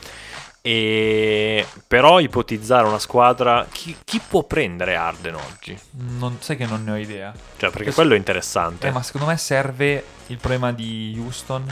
E 0.62 1.66
però 1.88 2.20
ipotizzare 2.20 2.86
una 2.86 3.00
squadra 3.00 3.66
chi, 3.72 3.96
chi 4.04 4.20
può 4.26 4.44
prendere 4.44 4.96
Arden 4.96 5.36
oggi? 5.36 5.78
Non 5.92 6.38
sai 6.42 6.58
che 6.58 6.66
non 6.66 6.84
ne 6.84 6.92
ho 6.92 6.98
idea. 6.98 7.32
Cioè, 7.58 7.70
perché 7.70 7.90
Che- 7.90 7.94
quello 7.94 8.14
è 8.14 8.18
interessante. 8.18 8.88
Eh, 8.88 8.92
ma 8.92 9.02
secondo 9.02 9.28
me 9.28 9.38
serve 9.38 10.04
il 10.28 10.38
problema 10.38 10.74
di 10.74 11.16
Houston 11.18 11.66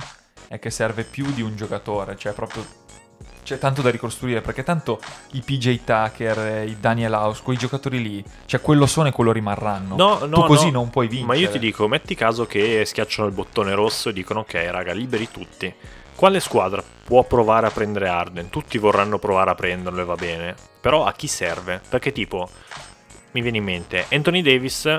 è 0.47 0.59
che 0.59 0.69
serve 0.69 1.03
più 1.03 1.25
di 1.33 1.41
un 1.41 1.57
giocatore, 1.57 2.15
cioè 2.17 2.31
proprio 2.31 2.65
c'è 3.47 3.57
tanto 3.57 3.81
da 3.81 3.89
ricostruire 3.89 4.41
perché 4.41 4.61
tanto 4.61 4.99
i 5.31 5.39
PJ 5.39 5.79
Tucker, 5.85 6.67
i 6.67 6.75
Daniel 6.81 7.13
House, 7.13 7.41
quei 7.41 7.55
giocatori 7.55 8.01
lì, 8.01 8.21
cioè 8.45 8.59
quello 8.59 8.85
sono 8.85 9.07
e 9.07 9.13
quello 9.13 9.31
rimarranno. 9.31 9.95
No, 9.95 10.25
no, 10.25 10.41
tu 10.41 10.43
così 10.47 10.65
no. 10.65 10.79
non 10.79 10.89
puoi 10.89 11.07
vincere. 11.07 11.27
Ma 11.27 11.35
io 11.35 11.49
ti 11.49 11.57
dico, 11.57 11.87
metti 11.87 12.13
caso 12.13 12.45
che 12.45 12.83
schiacciano 12.83 13.25
il 13.25 13.33
bottone 13.33 13.73
rosso 13.73 14.09
e 14.09 14.13
dicono 14.13 14.41
ok 14.41 14.67
raga, 14.69 14.91
liberi 14.91 15.31
tutti. 15.31 15.73
Quale 16.13 16.41
squadra 16.41 16.83
può 17.05 17.23
provare 17.23 17.67
a 17.67 17.71
prendere 17.71 18.09
Arden? 18.09 18.49
Tutti 18.49 18.77
vorranno 18.77 19.17
provare 19.17 19.51
a 19.51 19.55
prenderlo 19.55 20.01
e 20.01 20.03
va 20.05 20.15
bene. 20.15 20.53
Però 20.81 21.05
a 21.05 21.13
chi 21.13 21.27
serve? 21.27 21.79
Perché 21.87 22.11
tipo, 22.11 22.49
mi 23.31 23.39
viene 23.39 23.59
in 23.59 23.63
mente, 23.63 24.07
Anthony 24.11 24.41
Davis 24.41 24.93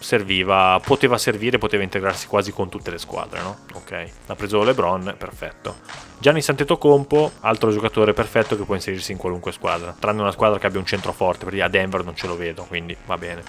serviva, 0.00 0.80
poteva 0.84 1.18
servire, 1.18 1.58
poteva 1.58 1.82
integrarsi 1.82 2.26
quasi 2.26 2.52
con 2.52 2.68
tutte 2.68 2.90
le 2.90 2.98
squadre, 2.98 3.40
no? 3.40 3.58
Ok, 3.74 4.10
ha 4.26 4.34
preso 4.34 4.62
LeBron, 4.62 5.14
perfetto. 5.16 5.76
Gianni 6.18 6.42
Santetocompo, 6.42 7.32
altro 7.40 7.70
giocatore 7.70 8.12
perfetto 8.12 8.56
che 8.56 8.64
può 8.64 8.74
inserirsi 8.74 9.12
in 9.12 9.18
qualunque 9.18 9.52
squadra, 9.52 9.94
tranne 9.98 10.22
una 10.22 10.32
squadra 10.32 10.58
che 10.58 10.66
abbia 10.66 10.80
un 10.80 10.86
centro 10.86 11.12
forte, 11.12 11.44
perché 11.44 11.62
a 11.62 11.68
Denver 11.68 12.02
non 12.02 12.16
ce 12.16 12.26
lo 12.26 12.36
vedo, 12.36 12.64
quindi 12.64 12.96
va 13.06 13.16
bene. 13.16 13.42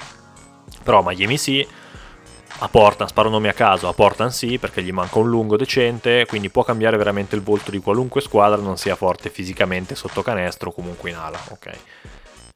Però 0.84 1.02
Miami 1.02 1.38
sì, 1.38 1.66
a 2.60 2.68
Portland, 2.68 3.10
sparo 3.10 3.30
nomi 3.30 3.48
a 3.48 3.54
caso, 3.54 3.88
a 3.88 3.94
Portland 3.94 4.32
sì, 4.32 4.58
perché 4.58 4.84
gli 4.84 4.92
manca 4.92 5.20
un 5.20 5.30
lungo 5.30 5.58
decente, 5.58 6.26
quindi 6.28 6.50
può 6.50 6.64
cambiare 6.64 6.98
veramente 6.98 7.36
il 7.36 7.42
volto 7.42 7.72
di 7.72 7.80
qualunque 7.80 8.22
squadra, 8.22 8.62
non 8.62 8.78
sia 8.78 8.96
forte 8.96 9.30
fisicamente 9.30 9.96
sotto 9.96 10.22
canestro 10.22 10.70
o 10.70 10.74
comunque 10.74 11.10
in 11.10 11.16
ala, 11.16 11.40
ok. 11.50 11.78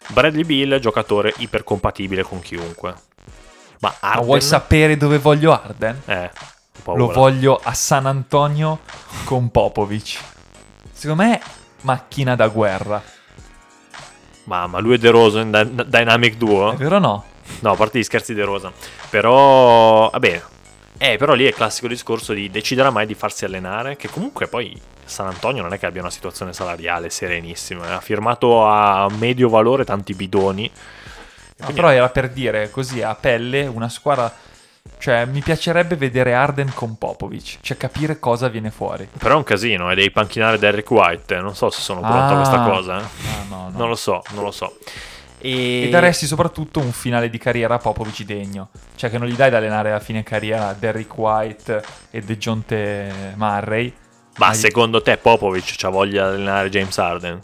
Bradley 0.09 0.43
Bill, 0.43 0.79
giocatore 0.79 1.33
ipercompatibile 1.37 2.23
con 2.23 2.39
chiunque. 2.39 2.93
Ma 3.99 4.15
Ma 4.15 4.21
vuoi 4.21 4.41
sapere 4.41 4.97
dove 4.97 5.17
voglio 5.19 5.51
Arden? 5.51 6.01
Eh. 6.05 6.29
Lo 6.85 7.07
voglio 7.11 7.59
a 7.61 7.73
San 7.73 8.05
Antonio 8.05 8.79
con 9.25 9.49
Popovic. 9.49 10.19
Secondo 10.91 11.23
me 11.23 11.39
macchina 11.81 12.35
da 12.35 12.47
guerra. 12.47 13.01
Ma, 14.45 14.67
ma 14.67 14.79
lui 14.79 14.95
e 14.95 14.97
De 14.99 15.09
Rosa 15.09 15.41
in 15.41 15.49
dy- 15.51 15.83
Dynamic 15.83 16.35
Duo? 16.37 16.71
È 16.71 16.75
vero 16.75 16.97
o 16.97 16.99
no? 16.99 17.23
No, 17.61 17.71
a 17.71 17.75
parte 17.75 17.97
gli 17.99 18.03
scherzi 18.03 18.33
De 18.33 18.43
Rosa. 18.43 18.71
Però, 19.09 20.09
vabbè. 20.09 20.43
Eh, 20.97 21.17
però 21.17 21.33
lì 21.33 21.43
è 21.45 21.47
il 21.49 21.53
classico 21.53 21.87
discorso 21.87 22.33
di 22.33 22.49
deciderà 22.49 22.89
mai 22.89 23.05
di 23.05 23.15
farsi 23.15 23.43
allenare, 23.45 23.95
che 23.97 24.07
comunque 24.09 24.47
poi 24.47 24.79
San 25.03 25.27
Antonio 25.27 25.61
non 25.61 25.73
è 25.73 25.79
che 25.79 25.85
abbia 25.87 26.01
una 26.01 26.09
situazione 26.11 26.53
salariale 26.53 27.09
serenissima. 27.09 27.87
eh. 27.89 27.93
Ha 27.93 27.99
firmato 27.99 28.65
a 28.65 29.07
medio 29.17 29.49
valore 29.49 29.83
tanti 29.85 30.13
bidoni. 30.13 30.71
No, 31.57 31.71
però 31.71 31.89
era 31.89 32.09
per 32.09 32.29
dire 32.29 32.69
così 32.69 33.01
a 33.01 33.15
pelle 33.15 33.65
una 33.65 33.89
squadra. 33.89 34.33
Cioè, 34.99 35.25
mi 35.25 35.41
piacerebbe 35.41 35.95
vedere 35.95 36.33
Arden 36.35 36.71
con 36.73 36.97
Popovic, 36.97 37.57
cioè 37.61 37.75
capire 37.75 38.19
cosa 38.19 38.47
viene 38.49 38.69
fuori. 38.71 39.07
Però 39.17 39.33
è 39.33 39.37
un 39.37 39.43
casino, 39.43 39.89
e 39.91 39.95
devi 39.95 40.11
panchinare 40.11 40.59
Derrick 40.59 40.89
White. 40.91 41.35
eh. 41.35 41.39
Non 41.41 41.55
so 41.55 41.69
se 41.71 41.81
sono 41.81 42.01
pronto 42.01 42.33
a 42.33 42.35
questa 42.35 42.61
Ah. 42.63 42.69
cosa. 42.69 42.99
eh. 42.99 43.01
Ah, 43.01 43.43
no, 43.49 43.69
no. 43.71 43.77
Non 43.77 43.89
lo 43.89 43.95
so, 43.95 44.21
non 44.33 44.43
lo 44.43 44.51
so. 44.51 44.77
E, 45.39 45.83
E 45.85 45.89
daresti 45.89 46.25
soprattutto 46.27 46.79
un 46.79 46.91
finale 46.91 47.29
di 47.29 47.37
carriera 47.37 47.75
a 47.75 47.77
Popovic 47.79 48.23
degno. 48.23 48.69
Cioè, 48.95 49.09
che 49.09 49.17
non 49.17 49.27
gli 49.27 49.35
dai 49.35 49.49
da 49.49 49.57
allenare 49.57 49.91
a 49.91 49.99
fine 49.99 50.23
carriera 50.23 50.73
Derrick 50.77 51.17
White 51.17 51.83
e 52.11 52.21
DeJounte 52.21 53.33
Murray. 53.35 53.93
Ma 54.37 54.47
Ma 54.47 54.51
gli- 54.53 54.55
secondo 54.57 55.01
te 55.01 55.17
Popovic 55.17 55.73
c'ha 55.77 55.89
voglia 55.89 56.29
di 56.29 56.35
allenare 56.35 56.69
James 56.69 56.97
Harden? 56.97 57.39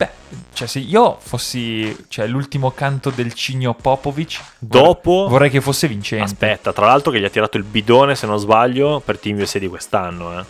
Beh, 0.00 0.10
cioè, 0.52 0.68
se 0.68 0.78
io 0.78 1.18
fossi 1.20 2.04
cioè, 2.06 2.28
l'ultimo 2.28 2.70
canto 2.70 3.10
del 3.10 3.34
cigno 3.34 3.74
Popovic, 3.74 4.40
Dopo... 4.60 5.26
vorrei 5.28 5.50
che 5.50 5.60
fosse 5.60 5.88
vincente. 5.88 6.22
Aspetta, 6.24 6.72
tra 6.72 6.86
l'altro 6.86 7.10
che 7.10 7.18
gli 7.18 7.24
ha 7.24 7.28
tirato 7.30 7.56
il 7.56 7.64
bidone, 7.64 8.14
se 8.14 8.24
non 8.28 8.38
sbaglio, 8.38 9.00
per 9.04 9.18
Team 9.18 9.40
USA 9.40 9.58
di 9.58 9.66
quest'anno. 9.66 10.38
Eh. 10.38 10.44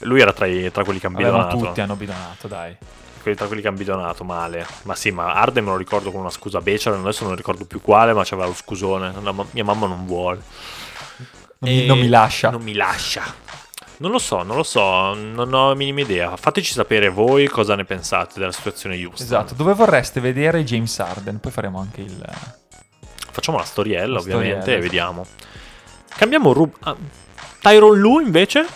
Lui 0.00 0.20
era 0.20 0.32
tra, 0.32 0.46
i- 0.46 0.72
tra 0.72 0.82
quelli 0.82 0.98
che 0.98 1.06
hanno 1.06 1.18
Vabbè, 1.18 1.30
bidonato. 1.30 1.56
tutti 1.56 1.80
hanno 1.80 1.94
bidonato, 1.94 2.48
dai. 2.48 2.76
Quelli- 3.22 3.36
tra 3.36 3.46
quelli 3.46 3.62
che 3.62 3.68
hanno 3.68 3.76
bidonato 3.76 4.24
male. 4.24 4.66
Ma 4.82 4.96
sì, 4.96 5.12
ma 5.12 5.34
Arden 5.34 5.62
me 5.62 5.70
lo 5.70 5.76
ricordo 5.76 6.10
con 6.10 6.18
una 6.18 6.30
scusa 6.30 6.60
becera, 6.60 6.96
adesso 6.98 7.24
non 7.24 7.36
ricordo 7.36 7.66
più 7.66 7.80
quale, 7.80 8.12
ma 8.12 8.24
c'aveva 8.24 8.48
lo 8.48 8.54
scusone. 8.54 9.12
No, 9.20 9.32
ma 9.32 9.44
mia 9.52 9.62
mamma 9.62 9.86
non 9.86 10.04
vuole. 10.04 10.40
Non, 11.58 11.70
mi, 11.70 11.86
non 11.86 11.96
mi 12.00 12.08
lascia. 12.08 12.50
Non 12.50 12.62
mi 12.62 12.72
lascia. 12.72 13.22
Non 14.00 14.10
lo 14.12 14.18
so, 14.18 14.42
non 14.42 14.56
lo 14.56 14.62
so, 14.62 15.12
non 15.12 15.52
ho 15.52 15.68
la 15.68 15.74
minima 15.74 16.00
idea. 16.00 16.34
Fateci 16.34 16.72
sapere 16.72 17.10
voi 17.10 17.48
cosa 17.48 17.74
ne 17.76 17.84
pensate 17.84 18.38
della 18.38 18.50
situazione 18.50 18.96
Houston. 18.96 19.26
Esatto, 19.26 19.52
dove 19.54 19.74
vorreste 19.74 20.20
vedere 20.20 20.64
James 20.64 20.98
Harden? 20.98 21.38
Poi 21.38 21.52
faremo 21.52 21.80
anche 21.80 22.00
il... 22.00 22.24
Facciamo 23.30 23.58
la 23.58 23.64
storiella, 23.64 24.14
La 24.14 24.18
ovviamente, 24.20 24.56
storiella, 24.62 24.78
e 24.78 24.82
vediamo. 24.82 25.26
Cambiamo 26.16 26.52
Rub... 26.54 26.72
ah, 26.80 26.96
Tyron 27.60 27.98
Lu, 27.98 28.20
invece? 28.20 28.66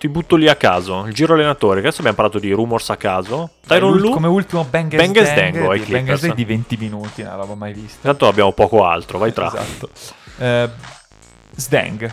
Ti 0.00 0.08
butto 0.08 0.34
lì 0.34 0.48
a 0.48 0.56
caso. 0.56 1.04
Il 1.06 1.14
giro 1.14 1.34
allenatore, 1.34 1.76
che 1.80 1.86
adesso 1.86 2.00
abbiamo 2.00 2.16
parlato 2.16 2.40
di 2.40 2.50
rumors 2.50 2.90
a 2.90 2.96
caso. 2.96 3.50
Tyron 3.64 3.96
Lu... 3.96 4.10
Come 4.10 4.26
ultimo 4.26 4.64
Bengals, 4.64 5.00
Bengals 5.00 5.32
Dang, 5.32 5.54
Dango 5.54 5.70
ai 5.70 5.78
di- 5.78 5.84
Clippers. 5.84 6.20
Bengals 6.22 6.34
di 6.34 6.44
20 6.44 6.76
minuti, 6.76 7.22
non 7.22 7.36
l'avevo 7.36 7.54
mai 7.54 7.72
vista. 7.72 7.98
Intanto 7.98 8.26
abbiamo 8.26 8.50
poco 8.52 8.84
altro, 8.84 9.18
vai 9.18 9.32
tra. 9.32 9.46
Esatto. 9.46 9.90
Eh, 10.38 10.68
Sdang. 11.54 12.12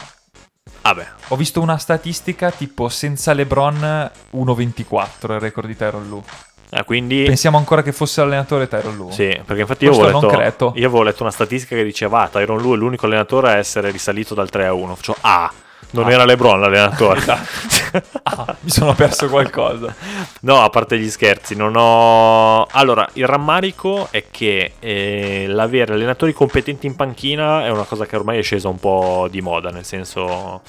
Vabbè, 0.82 1.08
Ho 1.30 1.36
visto 1.36 1.62
una 1.62 1.78
statistica 1.78 2.52
tipo 2.52 2.90
senza 2.90 3.34
LeBron 3.34 4.12
1.24 4.34 5.34
il 5.34 5.40
record 5.40 5.68
di 5.68 5.76
Tyron 5.76 6.08
Lu. 6.08 6.24
eh, 6.70 6.84
quindi... 6.84 7.24
Pensiamo 7.26 7.58
ancora 7.58 7.82
che 7.82 7.92
fosse 7.92 8.22
l'allenatore 8.22 8.68
Tyron 8.68 8.96
Lu? 8.96 9.12
Sì, 9.12 9.28
perché 9.46 9.62
infatti 9.62 9.86
io 9.86 9.92
Questo 9.96 10.18
avevo, 10.18 10.38
letto, 10.38 10.74
io 10.76 10.88
avevo 10.88 11.04
letto 11.04 11.24
una 11.24 11.32
statistica 11.32 11.76
che 11.76 11.84
diceva 11.84 12.24
ah, 12.24 12.28
Tyron 12.28 12.62
Lu 12.62 12.74
è 12.74 12.78
l'unico 12.78 13.06
allenatore 13.06 13.50
a 13.50 13.56
essere 13.58 13.92
risalito 13.92 14.34
dal 14.34 14.50
3 14.50 14.66
a 14.66 14.74
1. 14.74 14.96
Faccio 14.96 15.16
ah, 15.22 15.52
non 15.92 16.06
Ah. 16.06 16.12
era 16.12 16.26
LeBron 16.26 16.60
l'allenatore. 16.60 17.22
Ah, 18.22 18.56
mi 18.60 18.70
sono 18.70 18.94
perso 18.94 19.28
qualcosa. 19.30 19.96
No, 20.42 20.62
a 20.62 20.70
parte 20.70 21.00
gli 21.00 21.10
scherzi, 21.10 21.56
non 21.56 21.74
ho... 21.76 22.66
Allora, 22.66 23.10
il 23.14 23.26
rammarico 23.26 24.10
è 24.12 24.26
che 24.30 24.74
eh, 24.78 25.46
l'avere 25.48 25.94
allenatori 25.94 26.32
competenti 26.32 26.86
in 26.86 26.96
panchina 26.96 27.66
è 27.66 27.72
una 27.72 27.86
cosa 27.86 28.06
che 28.06 28.16
ormai 28.16 28.38
è 28.38 28.44
scesa 28.44 28.68
un 28.68 28.78
po' 28.78 29.28
di 29.32 29.42
moda, 29.42 29.72
nel 29.72 29.86
senso... 29.86 30.62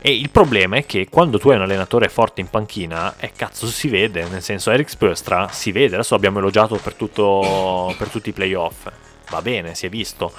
E 0.00 0.14
il 0.14 0.30
problema 0.30 0.76
è 0.76 0.86
che 0.86 1.08
quando 1.10 1.40
tu 1.40 1.50
hai 1.50 1.56
un 1.56 1.62
allenatore 1.62 2.08
forte 2.08 2.40
in 2.40 2.48
panchina, 2.48 3.14
eh, 3.18 3.32
cazzo, 3.34 3.66
si 3.66 3.88
vede, 3.88 4.24
nel 4.28 4.42
senso 4.42 4.70
Eric 4.70 4.88
Spolstra 4.88 5.48
si 5.50 5.72
vede, 5.72 5.96
adesso 5.96 6.14
abbiamo 6.14 6.38
elogiato 6.38 6.76
per, 6.76 6.94
tutto, 6.94 7.92
per 7.98 8.08
tutti 8.08 8.28
i 8.28 8.32
playoff, 8.32 8.86
va 9.30 9.42
bene, 9.42 9.74
si 9.74 9.86
è 9.86 9.88
visto. 9.88 10.32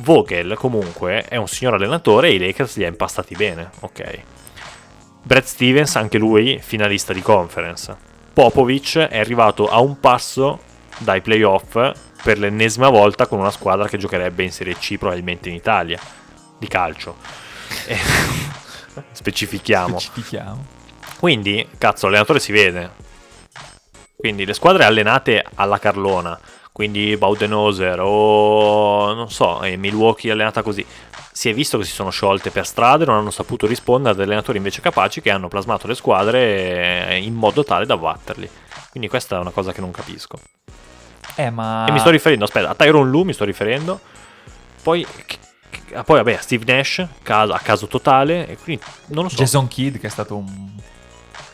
Vogel 0.00 0.54
comunque 0.56 1.22
è 1.22 1.36
un 1.36 1.48
signor 1.48 1.74
allenatore 1.74 2.28
e 2.28 2.34
i 2.34 2.38
Lakers 2.38 2.76
li 2.76 2.84
ha 2.84 2.88
impastati 2.88 3.34
bene, 3.34 3.70
ok. 3.80 4.20
Brad 5.22 5.44
Stevens, 5.44 5.96
anche 5.96 6.18
lui 6.18 6.58
finalista 6.62 7.12
di 7.12 7.20
conference. 7.20 7.94
Popovic 8.32 8.96
è 8.96 9.18
arrivato 9.18 9.68
a 9.68 9.80
un 9.80 10.00
passo 10.00 10.60
dai 10.98 11.20
playoff 11.20 11.72
per 12.22 12.38
l'ennesima 12.38 12.88
volta 12.88 13.26
con 13.26 13.38
una 13.38 13.50
squadra 13.50 13.88
che 13.88 13.98
giocherebbe 13.98 14.42
in 14.42 14.52
Serie 14.52 14.76
C 14.76 14.96
probabilmente 14.96 15.48
in 15.48 15.54
Italia 15.54 16.00
di 16.58 16.66
calcio. 16.66 17.16
E- 17.86 17.96
Specifichiamo. 19.12 19.98
Specifichiamo. 19.98 20.66
Quindi, 21.18 21.68
cazzo, 21.76 22.06
l'allenatore 22.06 22.40
si 22.40 22.52
vede. 22.52 23.08
Quindi 24.16 24.44
le 24.44 24.54
squadre 24.54 24.84
allenate 24.84 25.44
alla 25.54 25.78
Carlona, 25.78 26.38
quindi 26.72 27.16
Baudenhoser 27.16 27.98
o 28.00 29.12
non 29.14 29.30
so, 29.30 29.62
eh, 29.62 29.76
Milwaukee 29.76 30.30
allenata 30.30 30.62
così, 30.62 30.84
si 31.32 31.48
è 31.48 31.54
visto 31.54 31.78
che 31.78 31.84
si 31.84 31.92
sono 31.92 32.10
sciolte 32.10 32.50
per 32.50 32.66
strada 32.66 33.04
e 33.04 33.06
non 33.06 33.16
hanno 33.16 33.30
saputo 33.30 33.66
rispondere 33.66 34.14
ad 34.14 34.20
allenatori 34.20 34.58
invece 34.58 34.80
capaci 34.80 35.20
che 35.20 35.30
hanno 35.30 35.48
plasmato 35.48 35.86
le 35.86 35.94
squadre 35.94 37.08
eh, 37.08 37.16
in 37.18 37.34
modo 37.34 37.64
tale 37.64 37.86
da 37.86 37.96
batterli. 37.96 38.48
Quindi 38.90 39.08
questa 39.08 39.36
è 39.36 39.40
una 39.40 39.50
cosa 39.50 39.72
che 39.72 39.80
non 39.80 39.90
capisco. 39.90 40.38
Eh, 41.36 41.50
ma... 41.50 41.86
E 41.86 41.92
mi 41.92 41.98
sto 42.00 42.10
riferendo, 42.10 42.44
aspetta, 42.44 42.70
a 42.70 42.74
Tyron 42.74 43.08
Lu 43.08 43.22
mi 43.22 43.32
sto 43.32 43.44
riferendo. 43.44 44.00
Poi, 44.82 45.06
poi 46.04 46.16
vabbè, 46.16 46.34
a 46.34 46.40
Steve 46.40 46.64
Nash, 46.72 47.06
caso- 47.22 47.52
a 47.52 47.58
caso 47.60 47.86
totale. 47.86 48.48
E 48.48 48.56
quindi 48.56 48.82
non 49.06 49.24
lo 49.24 49.28
so. 49.30 49.36
Jason 49.36 49.68
Kidd, 49.68 49.98
che 49.98 50.08
è 50.08 50.10
stato 50.10 50.36
un- 50.36 50.72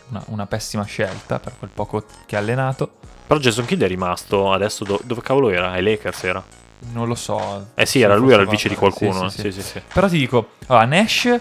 una, 0.08 0.22
una 0.28 0.46
pessima 0.46 0.84
scelta 0.84 1.38
per 1.38 1.54
quel 1.58 1.70
poco 1.72 2.04
che 2.24 2.36
ha 2.36 2.38
allenato. 2.38 2.94
Però 3.26 3.40
Jason 3.40 3.64
Kidd 3.64 3.82
è 3.82 3.88
rimasto 3.88 4.52
adesso 4.52 4.84
do- 4.84 5.00
dove 5.04 5.20
cavolo 5.20 5.50
era? 5.50 5.70
Ai 5.70 5.82
Lakers 5.82 6.24
era. 6.24 6.44
Non 6.92 7.08
lo 7.08 7.14
so. 7.14 7.68
Eh 7.74 7.86
sì, 7.86 8.00
era 8.00 8.14
lui, 8.14 8.32
era 8.32 8.42
il 8.42 8.48
vice 8.48 8.68
di 8.68 8.76
qualcuno. 8.76 9.28
sì, 9.28 9.40
sì, 9.40 9.42
Sì, 9.50 9.52
sì. 9.52 9.62
sì, 9.62 9.68
sì. 9.72 9.82
Però 9.92 10.08
ti 10.08 10.18
dico, 10.18 10.50
allora, 10.66 10.84
Nash 10.84 11.40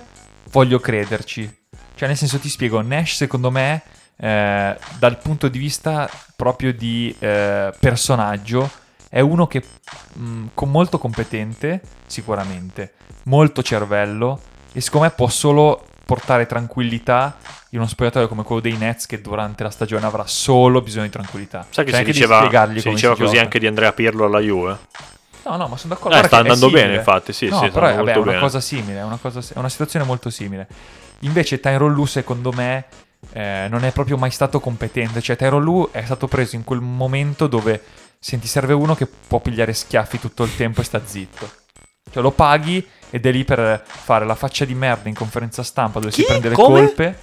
voglio 0.52 0.80
crederci. 0.80 1.64
Cioè, 1.94 2.08
nel 2.08 2.18
senso, 2.18 2.40
ti 2.40 2.50
spiego, 2.50 2.82
Nash 2.82 3.16
secondo 3.16 3.52
me, 3.52 3.84
eh, 4.18 4.78
dal 4.98 5.18
punto 5.20 5.48
di 5.48 5.60
vista 5.60 6.10
proprio 6.36 6.74
di 6.74 7.14
eh, 7.20 7.72
personaggio, 7.80 8.70
è 9.10 9.20
uno 9.20 9.46
che 9.48 9.64
mh, 10.14 10.46
con 10.54 10.72
molto 10.72 10.98
competente, 10.98 11.82
sicuramente, 12.08 12.94
molto 13.24 13.62
cervello, 13.62 14.40
e 14.74 14.82
secondo 14.82 15.06
me 15.08 15.14
può 15.14 15.28
solo 15.30 15.86
portare 16.06 16.46
tranquillità 16.46 17.38
in 17.70 17.80
uno 17.80 17.88
spogliatoio 17.88 18.28
come 18.28 18.44
quello 18.44 18.62
dei 18.62 18.78
Nets 18.78 19.06
che 19.06 19.22
durante 19.22 19.64
la 19.64 19.70
stagione 19.72 20.06
avrà 20.06 20.26
solo 20.28 20.82
bisogno 20.82 21.06
di 21.06 21.12
tranquillità. 21.12 21.66
Sai 21.70 21.84
che 21.86 21.92
Cioè, 21.92 22.00
si 22.02 22.06
di 22.06 22.12
diceva, 22.12 22.38
spiegargli 22.38 22.80
si 22.80 22.90
diceva 22.90 23.16
si 23.16 23.22
così 23.22 23.34
gioca. 23.34 23.44
anche 23.44 23.60
di 23.60 23.68
Andrea 23.68 23.92
Pirlo 23.94 24.26
alla 24.26 24.40
Juve? 24.40 24.78
No, 25.46 25.58
no, 25.58 25.68
ma 25.68 25.78
sono 25.78 25.94
d'accordo. 25.94 26.18
Eh, 26.18 26.24
sta 26.24 26.38
andando 26.38 26.70
bene, 26.70 26.96
infatti, 26.96 27.32
sì, 27.34 27.48
no, 27.50 27.60
sì, 27.60 27.70
però 27.70 27.88
è, 27.88 27.96
vabbè, 27.96 28.14
è 28.14 28.18
una 28.18 28.40
cosa 28.40 28.60
simile, 28.60 29.00
è 29.00 29.04
una, 29.04 29.18
cosa- 29.22 29.42
è 29.54 29.58
una 29.60 29.70
situazione 29.70 30.06
molto 30.06 30.30
simile. 30.30 30.68
Invece 31.20 31.60
Tyron 31.60 31.94
Lu, 31.94 32.06
secondo 32.06 32.52
me, 32.52 32.86
eh, 33.32 33.68
non 33.70 33.84
è 33.84 33.92
proprio 33.92 34.18
mai 34.18 34.32
stato 34.32 34.60
competente. 34.60 35.22
Cioè, 35.22 35.36
Tyron 35.36 35.62
Lu 35.64 35.90
è 35.92 36.04
stato 36.04 36.28
preso 36.28 36.56
in 36.56 36.64
quel 36.64 36.80
momento 36.82 37.46
dove, 37.48 37.82
senti, 38.20 38.48
serve 38.48 38.74
uno 38.74 38.96
che 38.96 39.06
può 39.08 39.40
pigliare 39.40 39.74
schiaffi 39.74 40.20
tutto 40.20 40.44
il 40.44 40.56
tempo 40.56 40.82
e 40.82 40.84
sta 40.84 41.02
zitto. 41.06 41.48
Cioè, 42.16 42.24
lo 42.24 42.32
paghi 42.32 42.88
ed 43.10 43.26
è 43.26 43.32
lì 43.32 43.44
per 43.44 43.84
fare 43.86 44.26
la 44.26 44.36
faccia 44.36 44.64
di 44.64 44.74
merda 44.74 45.10
in 45.10 45.16
conferenza 45.16 45.64
stampa 45.64 46.00
dove 46.00 46.14
si 46.14 46.22
Chi? 46.22 46.28
prende 46.28 46.48
le 46.48 46.56
Come? 46.56 46.80
colpe, 46.80 47.20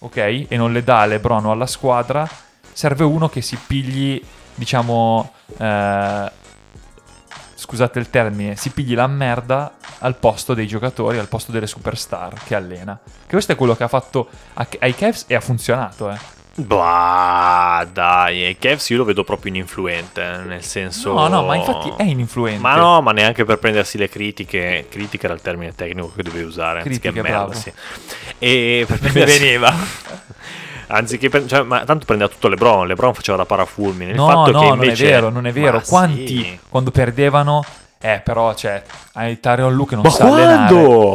ok? 0.00 0.16
E 0.46 0.56
non 0.58 0.74
le 0.74 0.84
dà 0.84 1.00
a 1.00 1.06
LeBron 1.06 1.46
o 1.46 1.52
alla 1.52 1.66
squadra. 1.66 2.28
Serve 2.70 3.04
uno 3.04 3.30
che 3.30 3.40
si 3.40 3.56
pigli, 3.66 4.22
diciamo... 4.54 5.32
eh, 5.56 6.32
scusate 7.54 7.98
il 7.98 8.10
termine, 8.10 8.56
si 8.56 8.70
pigli 8.70 8.94
la 8.94 9.06
merda 9.06 9.72
al 10.00 10.16
posto 10.16 10.52
dei 10.52 10.66
giocatori, 10.66 11.18
al 11.18 11.28
posto 11.28 11.50
delle 11.50 11.66
superstar 11.66 12.42
che 12.44 12.54
allena. 12.54 12.98
Che 13.02 13.30
questo 13.30 13.52
è 13.52 13.54
quello 13.54 13.74
che 13.74 13.84
ha 13.84 13.88
fatto 13.88 14.28
ai 14.80 14.94
Cavs 14.94 15.24
e 15.28 15.34
ha 15.34 15.40
funzionato, 15.40 16.10
eh. 16.10 16.18
Bah, 16.56 17.86
dai, 17.90 18.46
e 18.46 18.56
Cavs 18.58 18.90
io 18.90 18.98
lo 18.98 19.04
vedo 19.04 19.24
proprio 19.24 19.52
ininfluente, 19.52 20.42
nel 20.44 20.62
senso... 20.62 21.12
No, 21.12 21.28
no, 21.28 21.44
ma 21.44 21.54
infatti 21.54 21.92
è 21.96 22.02
ininfluente. 22.02 22.60
Ma 22.60 22.74
no, 22.74 23.00
ma 23.00 23.12
neanche 23.12 23.44
per 23.44 23.58
prendersi 23.58 23.96
le 23.96 24.08
critiche. 24.08 24.86
Critica 24.90 25.26
era 25.26 25.34
il 25.34 25.40
termine 25.40 25.74
tecnico 25.74 26.12
che 26.14 26.22
dovevi 26.22 26.44
usare. 26.44 26.82
Critiche, 26.82 27.08
anziché 27.08 27.28
merda, 27.30 27.54
sì. 27.54 27.72
E 28.38 28.84
per 28.86 29.00
Mi 29.00 29.10
prendersi- 29.10 29.38
veniva. 29.38 29.74
Anziché 30.92 31.28
pre- 31.28 31.46
cioè, 31.46 31.62
ma 31.62 31.84
tanto 31.84 32.04
prendeva 32.04 32.28
tutto 32.28 32.48
LeBron. 32.48 32.86
LeBron 32.88 33.14
faceva 33.14 33.36
da 33.36 33.44
parafulmine. 33.44 34.10
Il 34.10 34.16
no, 34.16 34.26
fatto 34.26 34.50
no, 34.50 34.58
che 34.60 34.66
non 34.66 34.74
invece... 34.82 35.06
è 35.06 35.10
vero, 35.10 35.28
non 35.30 35.46
è 35.46 35.52
vero. 35.52 35.76
Ma 35.76 35.82
Quanti 35.86 36.26
sì. 36.26 36.58
quando 36.68 36.90
perdevano 36.90 37.64
eh, 38.02 38.20
però, 38.24 38.54
cioè, 38.54 38.82
hai 39.12 39.38
Tyron 39.40 39.74
Lu 39.74 39.84
che 39.84 39.94
non 39.94 40.04
Ma 40.04 40.10
sa 40.10 40.24
quando? 40.24 40.42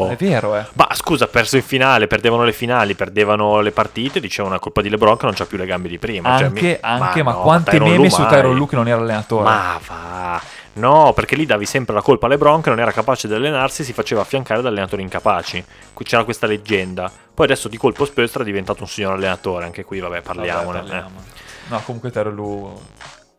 allenare. 0.03 0.13
È 0.13 0.15
vero, 0.23 0.55
eh. 0.55 0.65
Ma 0.73 0.87
scusa, 0.93 1.25
ha 1.25 1.27
perso 1.27 1.55
in 1.55 1.63
finale, 1.63 2.05
perdevano 2.05 2.43
le 2.43 2.53
finali, 2.53 2.93
perdevano 2.93 3.59
le 3.61 3.71
partite, 3.71 4.19
dicevano 4.19 4.53
una 4.53 4.61
colpa 4.61 4.81
di 4.81 4.89
LeBron 4.89 5.17
che 5.17 5.25
non 5.25 5.33
c'ha 5.33 5.45
più 5.47 5.57
le 5.57 5.65
gambe 5.65 5.87
di 5.87 5.97
prima. 5.97 6.37
Cioè, 6.37 6.47
Anche, 6.47 6.61
mi- 6.61 6.77
anche, 6.79 7.23
ma, 7.23 7.31
no, 7.31 7.41
quante 7.41 7.79
meme 7.79 7.95
Lue 7.95 8.09
su. 8.11 8.23
Tyron 8.27 8.55
Lu 8.55 8.67
che 8.67 8.75
non 8.75 8.87
era 8.87 9.01
allenatore. 9.01 9.43
Ma 9.43 9.79
va. 9.83 10.41
No, 10.73 11.13
perché 11.13 11.35
lì 11.35 11.45
davi 11.45 11.65
sempre 11.65 11.95
la 11.95 12.01
colpa 12.01 12.27
a 12.27 12.29
LeBron 12.29 12.61
che 12.61 12.69
non 12.69 12.79
era 12.79 12.91
capace 12.91 13.27
di 13.27 13.33
allenarsi 13.33 13.81
e 13.81 13.85
si 13.85 13.93
faceva 13.93 14.21
affiancare 14.21 14.61
da 14.61 14.67
allenatori 14.67 15.01
incapaci. 15.01 15.63
Qui 15.91 16.05
C'era 16.05 16.23
questa 16.23 16.45
leggenda. 16.47 17.09
Poi 17.33 17.45
adesso 17.45 17.67
di 17.67 17.77
colpo 17.77 18.05
Spolstra 18.05 18.43
è 18.43 18.45
diventato 18.45 18.83
un 18.83 18.87
signor 18.89 19.13
allenatore, 19.13 19.65
anche 19.65 19.83
qui 19.83 19.99
vabbè 19.99 20.21
parliamone. 20.21 20.81
Vabbè, 20.81 20.85
eh. 20.85 20.89
parliamo. 20.91 21.23
No, 21.69 21.81
comunque 21.83 22.11
Tyron 22.11 22.35
Lu 22.35 22.79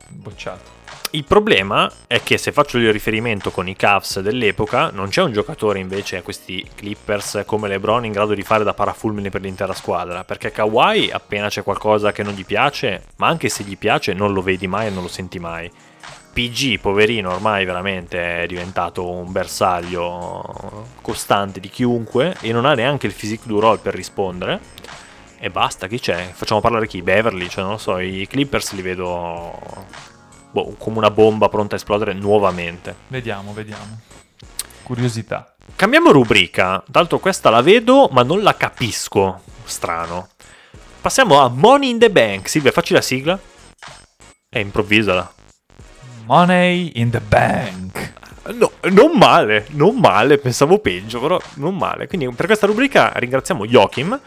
bocciato. 0.09 0.76
Il 1.17 1.25
problema 1.25 1.91
è 2.07 2.23
che 2.23 2.37
se 2.37 2.53
faccio 2.53 2.77
il 2.77 2.93
riferimento 2.93 3.51
con 3.51 3.67
i 3.67 3.75
Cavs 3.75 4.21
dell'epoca, 4.21 4.91
non 4.91 5.09
c'è 5.09 5.23
un 5.23 5.33
giocatore 5.33 5.79
invece 5.79 6.19
a 6.19 6.23
questi 6.23 6.63
Clippers 6.75 7.43
come 7.47 7.69
LeBron 7.69 8.05
in 8.05 8.13
grado 8.13 8.35
di 8.35 8.43
fare 8.43 8.65
da 8.65 8.75
parafulmine 8.75 9.31
per 9.31 9.41
l'intera 9.41 9.73
squadra, 9.73 10.25
perché 10.25 10.51
Kawhi 10.51 11.11
appena 11.11 11.49
c'è 11.49 11.63
qualcosa 11.63 12.13
che 12.13 12.23
non 12.23 12.35
gli 12.35 12.45
piace, 12.45 13.05
ma 13.17 13.29
anche 13.29 13.49
se 13.49 13.65
gli 13.65 13.79
piace 13.79 14.13
non 14.13 14.35
lo 14.35 14.43
vedi 14.43 14.67
mai 14.67 14.89
e 14.89 14.91
non 14.91 15.05
lo 15.05 15.09
senti 15.09 15.39
mai. 15.39 15.71
PG, 16.35 16.81
poverino, 16.81 17.33
ormai 17.33 17.65
veramente 17.65 18.43
è 18.43 18.47
diventato 18.47 19.09
un 19.11 19.33
bersaglio 19.33 20.87
costante 21.01 21.61
di 21.61 21.71
chiunque 21.71 22.37
e 22.43 22.53
non 22.53 22.67
ha 22.67 22.75
neanche 22.75 23.07
il 23.07 23.15
physique 23.15 23.47
du 23.47 23.59
role 23.59 23.79
per 23.79 23.95
rispondere. 23.95 24.61
E 25.39 25.49
basta, 25.49 25.87
chi 25.87 25.99
c'è? 25.99 26.31
Facciamo 26.35 26.61
parlare 26.61 26.87
chi? 26.87 27.01
Beverly, 27.01 27.49
cioè 27.49 27.63
non 27.63 27.73
lo 27.73 27.79
so, 27.79 27.99
i 28.01 28.27
Clippers 28.29 28.75
li 28.75 28.83
vedo 28.83 30.15
boh, 30.57 30.75
come 30.79 30.97
una 30.97 31.11
bomba 31.11 31.51
pronta 31.51 31.75
a 31.75 31.79
esplodere 31.79 32.15
nuovamente. 32.15 32.95
Vediamo, 33.09 33.53
vediamo. 33.53 34.01
Curiosità. 34.83 35.55
Cambiamo 35.75 36.13
rubrica, 36.13 36.83
d'altro 36.87 37.19
questa 37.19 37.51
la 37.51 37.61
vedo 37.61 38.09
ma 38.11 38.23
non 38.23 38.43
la 38.43 38.57
capisco, 38.57 39.43
strano. 39.65 40.29
Passiamo 41.03 41.41
a 41.41 41.49
Money 41.49 41.91
in 41.91 41.99
the 41.99 42.11
Bank. 42.11 42.49
Silvia, 42.49 42.73
facci 42.73 42.95
la 42.95 43.03
sigla. 43.03 43.39
E 44.49 44.61
improvvisala. 44.61 45.31
Money 46.25 46.93
in 46.95 47.11
the 47.11 47.21
bank. 47.21 48.15
No, 48.55 48.73
non 48.93 49.13
male, 49.19 49.67
non 49.71 49.97
male, 49.97 50.39
pensavo 50.39 50.79
peggio, 50.79 51.21
però 51.21 51.39
non 51.55 51.77
male. 51.77 52.07
Quindi 52.07 52.29
per 52.31 52.47
questa 52.47 52.67
rubrica 52.67 53.13
ringraziamo 53.15 53.67
Joachim 53.67 54.19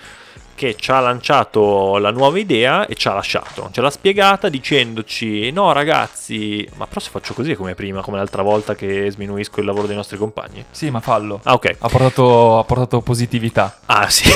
che 0.60 0.76
ci 0.76 0.92
ha 0.92 1.00
lanciato 1.00 1.98
la 2.00 2.12
nuova 2.12 2.38
idea 2.38 2.86
e 2.86 2.96
ci 2.96 3.08
ha 3.08 3.14
lasciato. 3.14 3.70
Ce 3.72 3.80
l'ha 3.80 3.90
spiegata 3.90 4.50
dicendoci: 4.50 5.52
No, 5.52 5.72
ragazzi, 5.72 6.68
ma 6.76 6.86
però 6.86 7.00
se 7.00 7.10
faccio 7.10 7.34
così 7.34 7.56
come 7.56 7.76
prima, 7.76 8.02
come 8.02 8.18
l'altra 8.18 8.42
volta 8.42 8.76
che 8.76 9.10
sminuisco 9.10 9.62
il 9.62 9.66
lavoro 9.66 9.88
dei 9.88 9.96
nostri 9.96 10.18
compagni. 10.18 10.66
Sì, 10.70 10.90
ma 10.90 11.00
fallo. 11.00 11.40
Ah, 11.44 11.54
ok. 11.54 11.78
Ha 11.80 11.88
portato, 11.88 12.60
ha 12.60 12.66
portato 12.66 13.00
positività. 13.00 13.80
Ah, 13.86 14.10
sì. 14.10 14.30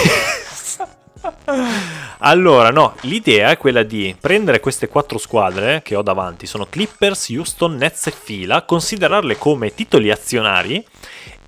allora, 2.19 2.69
no, 2.69 2.95
l'idea 3.01 3.49
è 3.49 3.57
quella 3.57 3.83
di 3.83 4.15
prendere 4.17 4.61
queste 4.61 4.87
quattro 4.87 5.17
squadre 5.17 5.81
che 5.83 5.95
ho 5.95 6.01
davanti, 6.01 6.45
sono 6.45 6.67
Clippers, 6.69 7.27
Houston, 7.31 7.75
Nets 7.75 8.07
e 8.07 8.11
Fila, 8.11 8.61
considerarle 8.61 9.37
come 9.37 9.73
titoli 9.73 10.09
azionari 10.09 10.85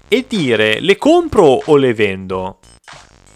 e 0.10 0.26
dire 0.28 0.82
le 0.82 0.98
compro 0.98 1.62
o 1.64 1.78
le 1.78 1.94
vendo. 1.94 2.58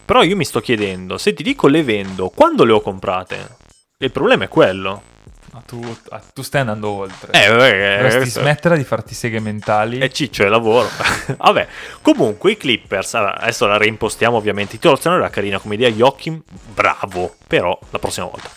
Però 0.09 0.23
io 0.23 0.35
mi 0.35 0.43
sto 0.43 0.59
chiedendo, 0.59 1.19
se 1.19 1.35
ti 1.35 1.43
dico 1.43 1.67
le 1.67 1.83
vendo, 1.83 2.29
quando 2.29 2.63
le 2.63 2.71
ho 2.71 2.81
comprate? 2.81 3.57
Il 3.99 4.11
problema 4.11 4.45
è 4.45 4.47
quello. 4.47 5.03
Ma 5.51 5.61
tu, 5.63 5.79
ah, 6.09 6.21
tu 6.33 6.41
stai 6.41 6.61
andando 6.61 6.89
oltre. 6.89 7.31
Eh, 7.31 7.47
vabbè, 7.47 7.93
Dovresti 7.97 8.17
questo- 8.17 8.39
smettere 8.41 8.75
di 8.77 8.83
farti 8.83 9.13
seghe 9.13 9.39
mentali. 9.39 9.99
E 9.99 10.11
ciccio 10.11 10.43
è 10.43 10.47
lavoro. 10.47 10.89
Vabbè, 11.37 11.67
comunque 12.01 12.53
i 12.53 12.57
Clippers, 12.57 13.13
adesso 13.13 13.67
la 13.67 13.77
reimpostiamo 13.77 14.35
ovviamente. 14.35 14.73
Il 14.73 14.79
titolo 14.79 14.95
azionario 14.97 15.25
era 15.25 15.31
carina 15.31 15.59
come 15.59 15.75
idea, 15.75 15.89
Joachim, 15.89 16.41
bravo, 16.73 17.35
però 17.45 17.77
la 17.91 17.99
prossima 17.99 18.25
volta. 18.25 18.49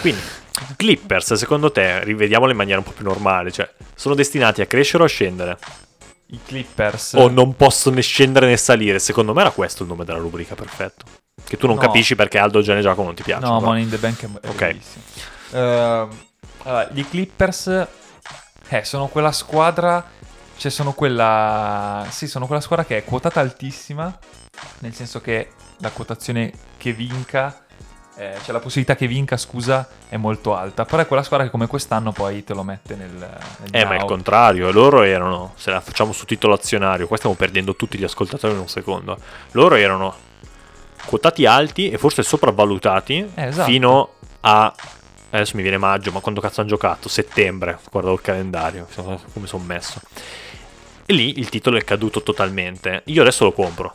Quindi, 0.00 0.20
Clippers, 0.76 1.34
secondo 1.34 1.72
te, 1.72 2.04
rivediamolo 2.04 2.52
in 2.52 2.56
maniera 2.56 2.78
un 2.78 2.84
po' 2.84 2.92
più 2.92 3.04
normale, 3.04 3.50
cioè, 3.50 3.68
sono 3.96 4.14
destinati 4.14 4.60
a 4.60 4.66
crescere 4.66 5.02
o 5.02 5.06
a 5.06 5.08
scendere? 5.08 5.58
I 6.32 6.40
Clippers. 6.44 7.12
O 7.14 7.28
non 7.28 7.56
possono 7.56 7.96
né 7.96 8.00
scendere 8.02 8.46
né 8.46 8.56
salire? 8.56 8.98
Secondo 8.98 9.34
me 9.34 9.42
era 9.42 9.50
questo 9.50 9.82
il 9.82 9.88
nome 9.88 10.04
della 10.04 10.18
rubrica, 10.18 10.54
perfetto. 10.54 11.04
Che 11.44 11.56
tu 11.56 11.66
non 11.66 11.76
No. 11.76 11.80
capisci 11.82 12.14
perché 12.14 12.38
Aldo 12.38 12.60
Gianni 12.62 12.80
Giacomo 12.80 13.06
non 13.06 13.14
ti 13.14 13.22
piace. 13.22 13.44
No, 13.46 13.60
Money 13.60 13.82
in 13.82 13.90
the 13.90 13.98
Bank 13.98 14.22
è, 14.22 14.48
Ok. 14.48 14.54
bellissimo. 14.56 15.04
Ehm, 15.52 16.08
allora, 16.62 16.88
gli 16.90 17.06
Clippers 17.06 17.86
eh, 18.68 18.84
sono 18.84 19.08
quella 19.08 19.32
squadra. 19.32 20.04
Cioè, 20.56 20.70
sono 20.70 20.92
quella. 20.92 22.06
Sì, 22.10 22.26
sono 22.28 22.46
quella 22.46 22.60
squadra 22.62 22.84
che 22.84 22.96
è 22.98 23.04
quotata 23.04 23.40
altissima. 23.40 24.16
Nel 24.78 24.94
senso 24.94 25.20
che 25.20 25.52
la 25.78 25.90
quotazione 25.90 26.52
che 26.78 26.92
vinca. 26.92 27.61
Eh, 28.16 28.34
cioè, 28.42 28.52
la 28.52 28.60
possibilità 28.60 28.94
che 28.94 29.06
vinca, 29.06 29.36
scusa, 29.36 29.88
è 30.08 30.16
molto 30.16 30.54
alta. 30.54 30.84
Però 30.84 31.00
è 31.02 31.06
quella 31.06 31.22
squadra 31.22 31.46
che, 31.46 31.52
come 31.52 31.66
quest'anno, 31.66 32.12
poi 32.12 32.44
te 32.44 32.54
lo 32.54 32.62
mette 32.62 32.94
nel. 32.94 33.10
nel 33.10 33.68
Eh, 33.70 33.84
ma 33.84 33.90
è 33.90 33.94
il 33.94 34.00
now. 34.00 34.06
contrario, 34.06 34.70
loro 34.70 35.02
erano, 35.02 35.52
se 35.56 35.70
la 35.70 35.80
facciamo 35.80 36.12
su 36.12 36.24
titolo 36.24 36.54
azionario, 36.54 37.06
qua 37.06 37.16
stiamo 37.16 37.34
perdendo 37.36 37.74
tutti 37.74 37.98
gli 37.98 38.04
ascoltatori 38.04 38.52
in 38.54 38.60
un 38.60 38.68
secondo, 38.68 39.16
loro 39.52 39.74
erano 39.76 40.14
quotati 41.06 41.46
alti 41.46 41.90
e 41.90 41.98
forse 41.98 42.22
sopravvalutati 42.22 43.32
Eh, 43.34 43.46
esatto. 43.46 43.68
fino 43.68 44.10
a, 44.42 44.72
adesso 45.30 45.56
mi 45.56 45.62
viene 45.62 45.78
maggio, 45.78 46.12
ma 46.12 46.20
quando 46.20 46.40
cazzo 46.40 46.60
hanno 46.60 46.68
giocato? 46.70 47.08
Settembre, 47.08 47.78
guardo 47.90 48.12
il 48.12 48.20
calendario, 48.20 48.86
come 49.32 49.46
sono 49.46 49.64
messo. 49.64 50.00
E 51.04 51.12
lì 51.14 51.40
il 51.40 51.48
titolo 51.48 51.76
è 51.78 51.82
caduto 51.82 52.22
totalmente, 52.22 53.02
io 53.06 53.22
adesso 53.22 53.44
lo 53.44 53.52
compro. 53.52 53.94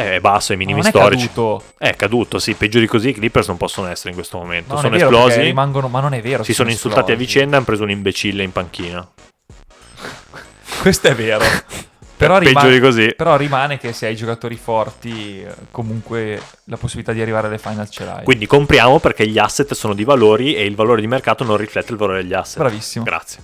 Eh, 0.00 0.14
È 0.14 0.20
basso, 0.20 0.52
ai 0.52 0.58
Ma 0.58 0.64
minimi 0.64 0.80
non 0.82 0.88
è 0.88 0.90
storici. 0.96 1.26
caduto. 1.26 1.64
È 1.76 1.96
caduto, 1.96 2.38
sì, 2.38 2.54
peggio 2.54 2.78
di 2.78 2.86
così 2.86 3.08
i 3.08 3.14
Clippers 3.14 3.48
non 3.48 3.56
possono 3.56 3.88
essere 3.88 4.10
in 4.10 4.14
questo 4.14 4.38
momento. 4.38 4.74
No, 4.74 4.80
non 4.80 4.92
sono 4.92 4.96
esplosi, 4.96 5.40
rimangono, 5.40 5.88
ma 5.88 6.00
non 6.00 6.14
è 6.14 6.20
vero. 6.22 6.42
si 6.44 6.50
che 6.50 6.54
sono 6.54 6.70
insultati 6.70 7.10
a 7.10 7.16
vicenda 7.16 7.54
e 7.54 7.56
hanno 7.56 7.64
preso 7.64 7.82
un 7.82 7.90
imbecille 7.90 8.44
in 8.44 8.52
panchina. 8.52 9.06
Questo 10.82 11.08
è 11.08 11.14
vero. 11.14 11.42
Però, 12.18 12.38
Peggio 12.38 12.48
rimane- 12.48 12.70
di 12.72 12.80
così. 12.80 13.14
però 13.16 13.36
rimane 13.36 13.78
che 13.78 13.92
se 13.92 14.06
hai 14.06 14.16
giocatori 14.16 14.56
forti, 14.56 15.46
comunque 15.70 16.42
la 16.64 16.76
possibilità 16.76 17.12
di 17.12 17.20
arrivare 17.20 17.46
alle 17.46 17.58
final 17.58 17.88
ce 17.88 18.04
l'hai. 18.04 18.24
Quindi 18.24 18.44
compriamo 18.46 18.98
perché 18.98 19.24
gli 19.28 19.38
asset 19.38 19.72
sono 19.74 19.94
di 19.94 20.02
valori 20.02 20.56
e 20.56 20.64
il 20.64 20.74
valore 20.74 21.00
di 21.00 21.06
mercato 21.06 21.44
non 21.44 21.56
riflette 21.56 21.92
il 21.92 21.96
valore 21.98 22.22
degli 22.22 22.32
asset. 22.34 22.58
Bravissimo. 22.58 23.04
Grazie. 23.04 23.40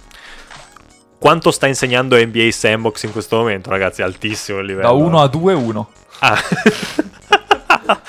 quanto 1.21 1.53
sta 1.53 1.69
insegnando 1.69 2.17
NBA 2.17 2.51
Sandbox 2.51 3.05
in 3.05 3.13
questo 3.13 3.37
momento, 3.37 3.71
ragazzi? 3.71 4.03
Altissimo 4.03 4.59
il 4.59 4.67
livello. 4.67 4.89
Da 4.89 4.93
1 4.93 5.21
a 5.23 5.27
2, 5.29 5.53
1. 5.55 5.91
Ah. 6.27 6.39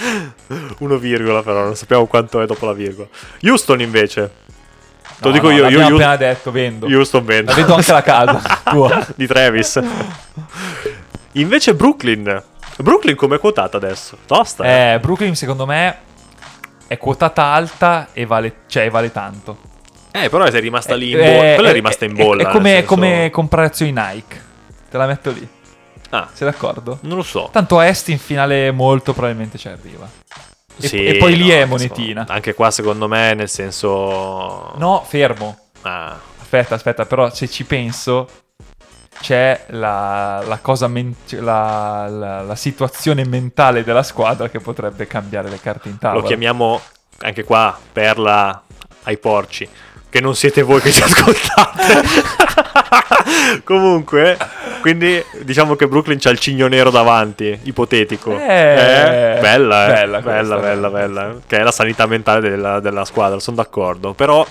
1 0.78 0.98
virgola 0.98 1.42
però, 1.42 1.64
non 1.64 1.76
sappiamo 1.76 2.06
quanto 2.06 2.42
è 2.42 2.46
dopo 2.46 2.66
la 2.66 2.74
virgola. 2.74 3.08
Houston 3.44 3.82
invece. 3.82 4.32
Te 5.20 5.22
lo 5.22 5.28
No, 5.30 5.32
dico 5.34 5.48
no, 5.50 5.54
io, 5.54 5.68
io, 5.70 5.78
Houston- 5.80 5.94
appena 5.96 6.16
detto, 6.18 6.52
vendo. 6.52 6.86
Houston 6.88 7.26
vendo. 7.26 7.52
La 7.52 7.58
vedo 7.58 7.76
anche 7.76 7.92
la 7.92 8.02
casa 8.02 8.62
tua. 8.70 9.06
di 9.16 9.28
Travis. 9.28 9.82
Invece 11.34 11.74
Brooklyn. 11.76 12.44
Brooklyn 12.78 13.16
come 13.16 13.36
è 13.38 13.40
quotata 13.40 13.78
adesso? 13.78 14.18
Tosta. 14.26 14.64
eh? 14.66 14.94
Eh, 14.94 15.00
Brooklyn 15.00 15.36
secondo 15.36 15.66
me 15.66 15.98
è 16.88 16.98
quotata 16.98 17.44
alta 17.44 18.10
e 18.14 18.26
vale, 18.26 18.56
cioè, 18.68 18.90
vale 18.90 19.12
tanto. 19.12 19.58
Eh, 20.12 20.30
però 20.30 20.50
sei 20.50 20.62
rimasta 20.62 20.96
lì 20.96 21.12
in 21.12 21.20
Eh, 21.20 21.22
bolla. 21.24 21.54
Quella 21.56 21.68
è 21.68 21.72
eh, 21.72 21.74
rimasta 21.74 22.06
in 22.06 22.12
è- 22.12 22.24
bolla. 22.24 22.42
È, 22.44 22.52
come, 22.52 22.70
senso- 22.72 22.86
come 22.88 23.30
comprare 23.32 23.68
azioni 23.68 23.92
Nike. 23.92 24.44
Te 24.90 24.98
la 24.98 25.06
metto 25.08 25.32
lì. 25.32 25.48
Ah, 26.16 26.30
Sei 26.34 26.50
d'accordo? 26.50 27.00
non 27.02 27.18
lo 27.18 27.24
so. 27.24 27.50
Tanto 27.52 27.80
Est 27.82 28.10
in 28.10 28.20
finale 28.20 28.72
molto 28.72 29.14
probabilmente 29.14 29.58
ci 29.58 29.68
arriva. 29.68 30.08
E, 30.78 30.88
Sì, 30.88 31.06
e 31.06 31.16
poi 31.18 31.36
lì 31.38 31.48
no, 31.48 31.54
è 31.54 31.66
monetina. 31.66 32.08
secondo- 32.22 32.32
Anche 32.34 32.54
qua 32.54 32.72
secondo 32.72 33.08
me 33.08 33.34
nel 33.34 33.50
senso... 33.50 34.74
No, 34.78 35.04
fermo. 35.08 35.58
Ah, 35.82 36.18
Aspetta, 36.42 36.76
aspetta, 36.76 37.06
però 37.06 37.34
se 37.34 37.50
ci 37.50 37.66
penso 37.66 38.30
c'è 39.20 39.66
la, 39.70 40.42
la 40.46 40.60
cosa 40.60 40.88
men- 40.88 41.16
cioè 41.26 41.40
la, 41.40 42.08
la- 42.08 42.42
la 42.44 42.56
situazione 42.56 43.26
mentale 43.26 43.84
della 43.84 44.04
squadra 44.04 44.48
che 44.50 44.60
potrebbe 44.60 45.08
cambiare 45.08 45.50
le 45.50 45.60
carte 45.60 45.90
in 45.90 45.98
tavola. 45.98 46.22
lo 46.22 46.28
chiamiamo 46.28 46.80
anche 47.20 47.44
qua 47.44 47.78
perla 47.92 48.62
ai 49.04 49.18
porci. 49.18 49.68
Che 50.16 50.22
non 50.22 50.34
siete 50.34 50.62
voi 50.62 50.80
che 50.80 50.94
ci 50.94 51.02
ascoltate. 51.04 52.04
Comunque, 53.66 54.38
quindi 54.80 55.22
diciamo 55.42 55.76
che 55.76 55.90
Brooklyn 55.90 56.20
c'ha 56.20 56.30
il 56.30 56.40
cigno 56.40 56.68
nero 56.68 56.90
davanti, 56.90 57.60
ipotetico. 57.64 58.32
Eh, 58.32 58.38
bella, 58.38 59.40
eh. 59.42 59.42
bella 59.42 59.88
bella, 59.92 60.22
questa, 60.22 60.56
bella, 60.56 60.58
bella. 60.58 60.90
bella, 60.90 61.32
eh. 61.32 61.42
Che 61.46 61.58
è 61.58 61.64
la 61.64 61.72
sanità 61.72 62.06
mentale 62.06 62.40
della, 62.40 62.80
della 62.80 63.04
squadra, 63.04 63.42
sono 63.42 63.58
d'accordo. 63.58 64.14
Però, 64.14 64.48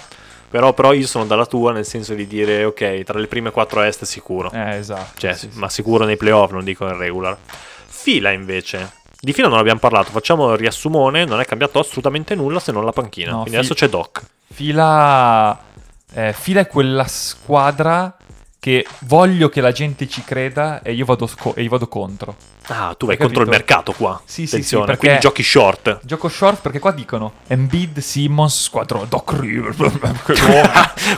però, 0.50 0.74
però 0.74 0.92
io 0.92 1.06
sono 1.06 1.24
dalla 1.24 1.46
tua 1.46 1.72
nel 1.72 1.86
senso 1.86 2.12
di 2.12 2.26
dire, 2.26 2.64
ok, 2.64 3.02
tra 3.02 3.18
le 3.18 3.26
prime 3.26 3.50
quattro 3.50 3.80
est 3.80 4.04
sicuro. 4.04 4.50
Eh, 4.52 4.76
esatto. 4.76 5.18
Cioè, 5.18 5.32
sì, 5.32 5.48
sì. 5.50 5.58
ma 5.58 5.70
sicuro 5.70 6.04
nei 6.04 6.18
playoff, 6.18 6.50
non 6.50 6.62
dico 6.62 6.86
in 6.86 6.98
regular. 6.98 7.38
Fila 7.86 8.32
invece. 8.32 8.96
Di 9.18 9.32
fila 9.32 9.48
non 9.48 9.56
abbiamo 9.56 9.80
parlato, 9.80 10.10
facciamo 10.10 10.52
il 10.52 10.58
riassumone, 10.58 11.24
non 11.24 11.40
è 11.40 11.46
cambiato 11.46 11.78
assolutamente 11.78 12.34
nulla 12.34 12.60
se 12.60 12.70
non 12.70 12.84
la 12.84 12.92
panchina. 12.92 13.30
No, 13.30 13.36
Quindi 13.36 13.52
fi- 13.52 13.56
adesso 13.56 13.72
c'è 13.72 13.88
Doc. 13.88 14.22
Fila, 14.52 15.58
eh, 16.12 16.32
Fila 16.32 16.60
è 16.60 16.66
quella 16.66 17.06
squadra 17.06 18.16
che 18.60 18.86
voglio 19.00 19.50
che 19.50 19.60
la 19.60 19.72
gente 19.72 20.08
ci 20.08 20.24
creda 20.24 20.80
e 20.80 20.92
io 20.94 21.04
vado, 21.04 21.26
sco- 21.26 21.54
e 21.54 21.62
io 21.62 21.68
vado 21.68 21.86
contro. 21.86 22.34
Ah, 22.68 22.94
tu 22.96 23.04
vai 23.04 23.18
contro 23.18 23.42
il 23.42 23.48
mercato 23.48 23.92
qua. 23.92 24.18
Sì, 24.24 24.46
sì, 24.46 24.62
sì, 24.62 24.76
perché- 24.78 24.96
quindi 24.96 25.18
giochi 25.18 25.42
short. 25.42 26.00
Gioco 26.02 26.28
short 26.28 26.62
perché 26.62 26.78
qua 26.78 26.92
dicono 26.92 27.32
Embiid, 27.46 27.98
Simmons, 27.98 28.62
squadra 28.62 29.00
Doc 29.06 29.34
Rivers. 29.38 29.76
che 30.24 30.40
nome! 30.40 30.70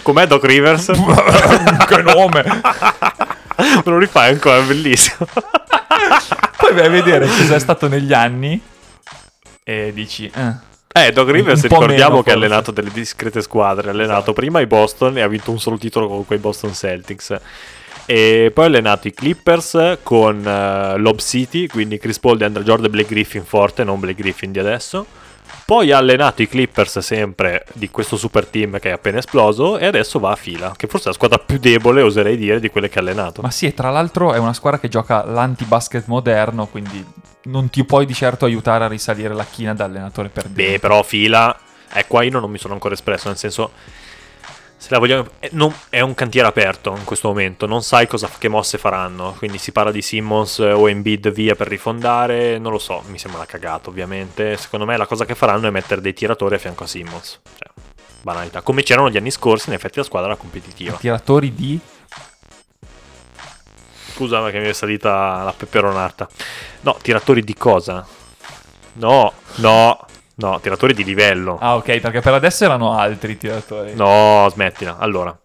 Com'è 0.03 0.27
Doc 0.27 0.45
Rivers? 0.45 0.87
che 1.87 2.03
nome! 2.03 2.43
Me 3.57 3.83
lo 3.85 3.99
rifai 3.99 4.33
ancora, 4.33 4.59
è 4.59 4.63
bellissimo. 4.65 5.27
Poi 6.57 6.75
vai 6.75 6.87
a 6.87 6.91
vedere 6.91 7.27
cosa 7.27 7.55
è 7.55 7.59
stato 7.61 7.87
negli 7.87 8.13
anni 8.13 8.61
e 9.63 9.93
dici... 9.95 10.31
eh. 10.35 10.75
Eh, 10.97 11.13
Doc 11.13 11.29
Rivers 11.29 11.61
ricordiamo 11.61 12.23
che 12.23 12.31
ha 12.31 12.35
allenato 12.35 12.71
delle 12.71 12.91
discrete 12.91 13.43
squadre. 13.43 13.89
Ha 13.89 13.93
allenato 13.93 14.33
prima 14.33 14.61
i 14.61 14.67
Boston 14.67 15.19
e 15.19 15.21
ha 15.21 15.29
vinto 15.29 15.51
un 15.51 15.59
solo 15.59 15.77
titolo 15.77 16.09
con 16.09 16.25
quei 16.25 16.39
Boston 16.39 16.73
Celtics. 16.73 17.39
E 18.07 18.51
poi 18.55 18.65
ha 18.65 18.69
allenato 18.69 19.07
i 19.07 19.13
Clippers 19.13 19.99
con 20.03 20.43
eh, 20.47 20.97
Lob 20.97 21.19
City, 21.19 21.67
quindi 21.67 21.99
Chris 21.99 22.19
Paul, 22.19 22.39
DeAndre 22.39 22.63
Jordan 22.63 22.87
e 22.87 22.89
Blake 22.89 23.09
Griffin 23.11 23.45
forte, 23.45 23.85
non 23.85 24.01
Blake 24.01 24.23
Griffin 24.23 24.53
di 24.53 24.59
adesso. 24.59 25.05
Poi 25.67 25.91
ha 25.91 25.99
allenato 25.99 26.43
i 26.43 26.49
Clippers 26.49 27.01
sempre 27.01 27.65
di 27.73 27.91
questo 27.91 28.17
super 28.17 28.47
team 28.47 28.79
che 28.79 28.91
è 28.91 28.93
appena 28.93 29.19
esploso 29.19 29.79
e 29.79 29.87
adesso 29.87 30.21
va 30.21 30.31
a 30.31 30.37
fila, 30.37 30.73
che 30.77 30.87
forse 30.87 31.07
è 31.07 31.09
la 31.09 31.15
squadra 31.15 31.39
più 31.39 31.59
debole, 31.59 32.03
oserei 32.03 32.37
dire, 32.37 32.61
di 32.61 32.71
quelle 32.71 32.89
che 32.89 33.01
ha 33.01 33.03
allenato. 33.03 33.43
Ma 33.43 33.51
sì, 33.51 33.67
e 33.67 33.75
tra 33.75 33.91
l'altro 33.91 34.33
è 34.33 34.39
una 34.39 34.53
squadra 34.53 34.79
che 34.79 34.87
gioca 34.87 35.25
l'anti-basket 35.25 36.07
moderno, 36.07 36.67
quindi 36.67 37.05
non 37.47 37.69
ti 37.69 37.83
puoi 37.83 38.07
di 38.07 38.15
certo 38.15 38.45
aiutare 38.45 38.85
a 38.85 38.87
risalire 38.87 39.35
la 39.35 39.45
china 39.45 39.75
da 39.75 39.87
allenatore 39.87 40.29
per 40.29 40.49
Beh, 40.49 40.79
però 40.79 41.03
fila. 41.03 41.59
Eh, 41.93 42.07
qua 42.07 42.23
io 42.23 42.39
non 42.39 42.49
mi 42.49 42.59
sono 42.59 42.75
ancora 42.75 42.95
espresso, 42.95 43.27
nel 43.27 43.37
senso. 43.37 43.73
Se 44.79 44.89
la 44.91 44.99
vogliamo. 44.99 45.27
eh, 45.41 45.49
non- 45.53 45.75
è 45.89 46.01
un 46.01 46.15
cantiere 46.15 46.47
aperto 46.47 46.95
in 46.97 47.05
questo 47.05 47.29
momento, 47.29 47.67
non 47.67 47.83
sai 47.83 48.07
cosa, 48.07 48.31
che 48.39 48.49
mosse 48.49 48.79
faranno. 48.79 49.35
Quindi 49.39 49.59
si 49.59 49.73
parla 49.73 49.91
di 49.91 50.03
Simmons 50.03 50.59
o 50.59 50.89
Embiid 50.89 51.31
via 51.33 51.55
per 51.55 51.67
rifondare. 51.67 52.59
Non 52.59 52.73
lo 52.73 52.79
so, 52.79 53.03
mi 53.09 53.19
sembra 53.19 53.41
una 53.41 53.49
cagata, 53.49 53.89
ovviamente. 53.89 54.57
Secondo 54.57 54.85
me 54.87 54.97
la 54.97 55.07
cosa 55.07 55.25
che 55.25 55.35
faranno 55.35 55.67
è 55.67 55.71
mettere 55.71 56.01
dei 56.01 56.13
tiratori 56.13 56.55
a 56.55 56.59
fianco 56.59 56.85
a 56.85 56.87
Simmons. 56.87 57.41
Cioè, 57.59 57.71
banalità. 58.23 58.61
Come 58.61 58.83
c'erano 58.83 59.09
gli 59.11 59.17
anni 59.17 59.31
scorsi, 59.31 59.69
in 59.71 59.75
effetti 59.75 59.99
la 59.99 60.05
squadra 60.05 60.31
era 60.31 60.39
competitiva. 60.39 60.97
Tiratori 60.99 61.55
di... 61.55 61.81
Scusa 64.15 64.41
ma 64.41 64.51
che 64.51 64.61
mi 64.61 64.69
è 64.69 64.73
salita 64.73 65.43
la 65.43 65.53
peperonata. 65.57 66.29
No, 66.83 66.97
tiratori 67.03 67.43
di 67.43 67.55
cosa? 67.55 68.07
No, 68.95 69.33
no, 69.57 70.07
no, 70.37 70.61
tiratori 70.61 70.95
di 70.95 71.05
livello. 71.05 71.59
Ah 71.61 71.77
ok, 71.77 71.99
perché 72.01 72.21
per 72.21 72.35
adesso 72.35 72.65
erano 72.65 72.93
altri 72.97 73.37
tiratori. 73.37 73.95
No, 73.95 74.47
smettila. 74.51 74.97
Allora, 74.99 75.37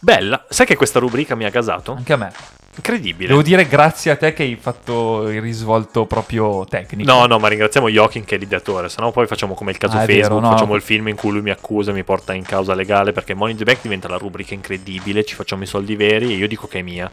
bella. 0.00 0.44
Sai 0.48 0.66
che 0.66 0.76
questa 0.76 0.98
rubrica 0.98 1.34
mi 1.34 1.44
ha 1.44 1.50
gasato? 1.50 1.92
Anche 1.92 2.12
a 2.12 2.16
me. 2.16 2.32
Incredibile. 2.76 3.28
Devo 3.28 3.40
dire 3.40 3.66
grazie 3.66 4.10
a 4.10 4.16
te 4.16 4.34
che 4.34 4.42
hai 4.42 4.54
fatto 4.60 5.30
il 5.30 5.40
risvolto 5.40 6.04
proprio 6.04 6.66
tecnico. 6.68 7.10
No, 7.10 7.24
no, 7.24 7.38
ma 7.38 7.48
ringraziamo 7.48 7.88
Joachim 7.88 8.24
che 8.24 8.34
è 8.36 8.38
l'ideatore, 8.38 8.90
sennò 8.90 9.12
poi 9.12 9.26
facciamo 9.26 9.54
come 9.54 9.70
il 9.70 9.78
caso 9.78 9.96
Ah, 9.96 10.00
Facebook, 10.04 10.22
vero, 10.22 10.40
no. 10.40 10.50
facciamo 10.50 10.74
il 10.74 10.82
film 10.82 11.08
in 11.08 11.16
cui 11.16 11.30
lui 11.30 11.40
mi 11.40 11.48
accusa 11.48 11.90
e 11.90 11.94
mi 11.94 12.04
porta 12.04 12.34
in 12.34 12.42
causa 12.42 12.74
legale 12.74 13.12
perché 13.12 13.32
Money 13.32 13.52
in 13.52 13.58
the 13.58 13.64
Bank 13.64 13.78
diventa 13.80 14.08
la 14.08 14.18
rubrica 14.18 14.52
incredibile, 14.52 15.24
ci 15.24 15.34
facciamo 15.34 15.62
i 15.62 15.66
soldi 15.66 15.96
veri 15.96 16.34
e 16.34 16.36
io 16.36 16.46
dico 16.46 16.66
che 16.66 16.80
è 16.80 16.82
mia. 16.82 17.10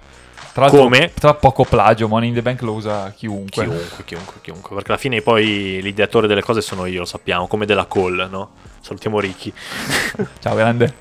Tra 0.53 0.65
l'altro, 0.65 0.83
come? 0.83 1.11
Tra 1.11 1.33
poco 1.33 1.63
plagio, 1.65 2.07
Money 2.07 2.29
in 2.29 2.35
the 2.35 2.43
Bank 2.43 2.61
lo 2.61 2.73
usa 2.73 3.11
chiunque. 3.15 3.65
Chiunque, 3.65 4.03
chiunque, 4.05 4.35
chiunque, 4.41 4.75
perché 4.75 4.91
alla 4.91 4.99
fine 4.99 5.21
poi 5.21 5.79
l'ideatore 5.81 6.27
delle 6.27 6.43
cose 6.43 6.61
sono 6.61 6.85
io, 6.85 6.99
lo 6.99 7.05
sappiamo, 7.05 7.47
come 7.47 7.65
della 7.65 7.87
call, 7.87 8.27
no? 8.29 8.51
Salutiamo 8.79 9.19
Ricky. 9.19 9.51
Ciao 10.39 10.53
grande. 10.53 10.93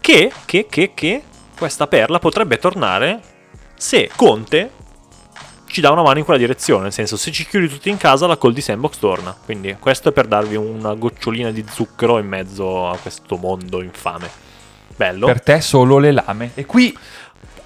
che, 0.00 0.30
che, 0.44 0.66
che, 0.70 0.92
che 0.94 1.22
questa 1.58 1.88
perla 1.88 2.20
potrebbe 2.20 2.58
tornare 2.58 3.20
se 3.74 4.08
Conte 4.14 4.70
ci 5.66 5.80
dà 5.80 5.90
una 5.90 6.02
mano 6.02 6.18
in 6.18 6.24
quella 6.24 6.38
direzione. 6.38 6.84
Nel 6.84 6.92
senso, 6.92 7.16
se 7.16 7.32
ci 7.32 7.44
chiudi 7.46 7.68
tutti 7.68 7.90
in 7.90 7.96
casa, 7.96 8.28
la 8.28 8.38
call 8.38 8.52
di 8.52 8.60
Sandbox 8.60 8.98
torna. 8.98 9.36
Quindi, 9.44 9.76
questo 9.80 10.10
è 10.10 10.12
per 10.12 10.28
darvi 10.28 10.54
una 10.54 10.94
gocciolina 10.94 11.50
di 11.50 11.64
zucchero 11.68 12.18
in 12.18 12.28
mezzo 12.28 12.88
a 12.88 12.96
questo 12.96 13.36
mondo 13.36 13.82
infame. 13.82 14.30
Bello. 14.94 15.26
Per 15.26 15.42
te 15.42 15.60
solo 15.60 15.98
le 15.98 16.12
lame. 16.12 16.52
E 16.54 16.66
qui 16.66 16.96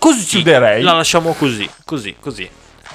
così 0.05 0.25
chiuderei. 0.25 0.83
La 0.83 0.93
lasciamo 0.93 1.33
così, 1.33 1.69
così, 1.85 2.15
così. 2.21 2.49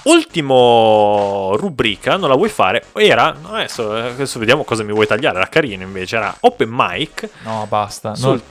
Ultimo 0.04 1.56
rubrica, 1.58 2.16
non 2.18 2.30
la 2.30 2.36
vuoi 2.36 2.50
fare? 2.50 2.86
Era, 2.94 3.36
adesso, 3.52 3.92
adesso 3.94 4.38
vediamo 4.40 4.64
cosa 4.64 4.84
mi 4.84 4.94
vuoi 4.94 5.08
tagliare. 5.08 5.38
Era 5.38 5.48
carino 5.48 5.84
invece. 5.84 6.16
Era 6.18 6.36
Open 6.42 6.70
Mic. 6.72 7.28
No, 7.44 7.66
basta. 7.68 8.16
Sul- 8.16 8.30
Non- 8.32 8.42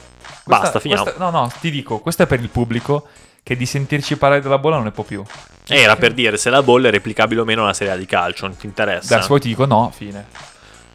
Basta, 0.45 0.81
finiamo. 0.81 1.03
questa- 1.05 1.23
no, 1.23 1.31
no, 1.31 1.53
ti 1.61 1.71
dico, 1.71 1.99
questo 2.01 2.23
è 2.23 2.27
per 2.27 2.41
il 2.41 2.49
pubblico 2.49 3.07
che 3.43 3.55
di 3.57 3.67
sentirci 3.67 4.17
parlare 4.17 4.41
della 4.41 4.59
bolla 4.59 4.77
non 4.77 4.85
ne 4.87 4.91
può 4.93 5.05
più. 5.05 5.23
Era 5.67 5.97
per 5.97 6.13
dire 6.15 6.37
se 6.39 6.49
la 6.51 6.63
bolla 6.63 6.89
è 6.89 6.91
replicabile 6.91 7.41
o 7.43 7.45
meno 7.45 7.63
alla 7.65 7.75
Serie 7.75 7.93
A 7.93 7.97
di 7.97 8.07
calcio. 8.07 8.47
Non 8.47 8.57
ti 8.57 8.67
interessa? 8.67 9.15
Adesso 9.15 9.29
poi 9.29 9.41
ti 9.41 9.49
dico 9.49 9.65
no, 9.67 9.93
fine. 9.95 10.27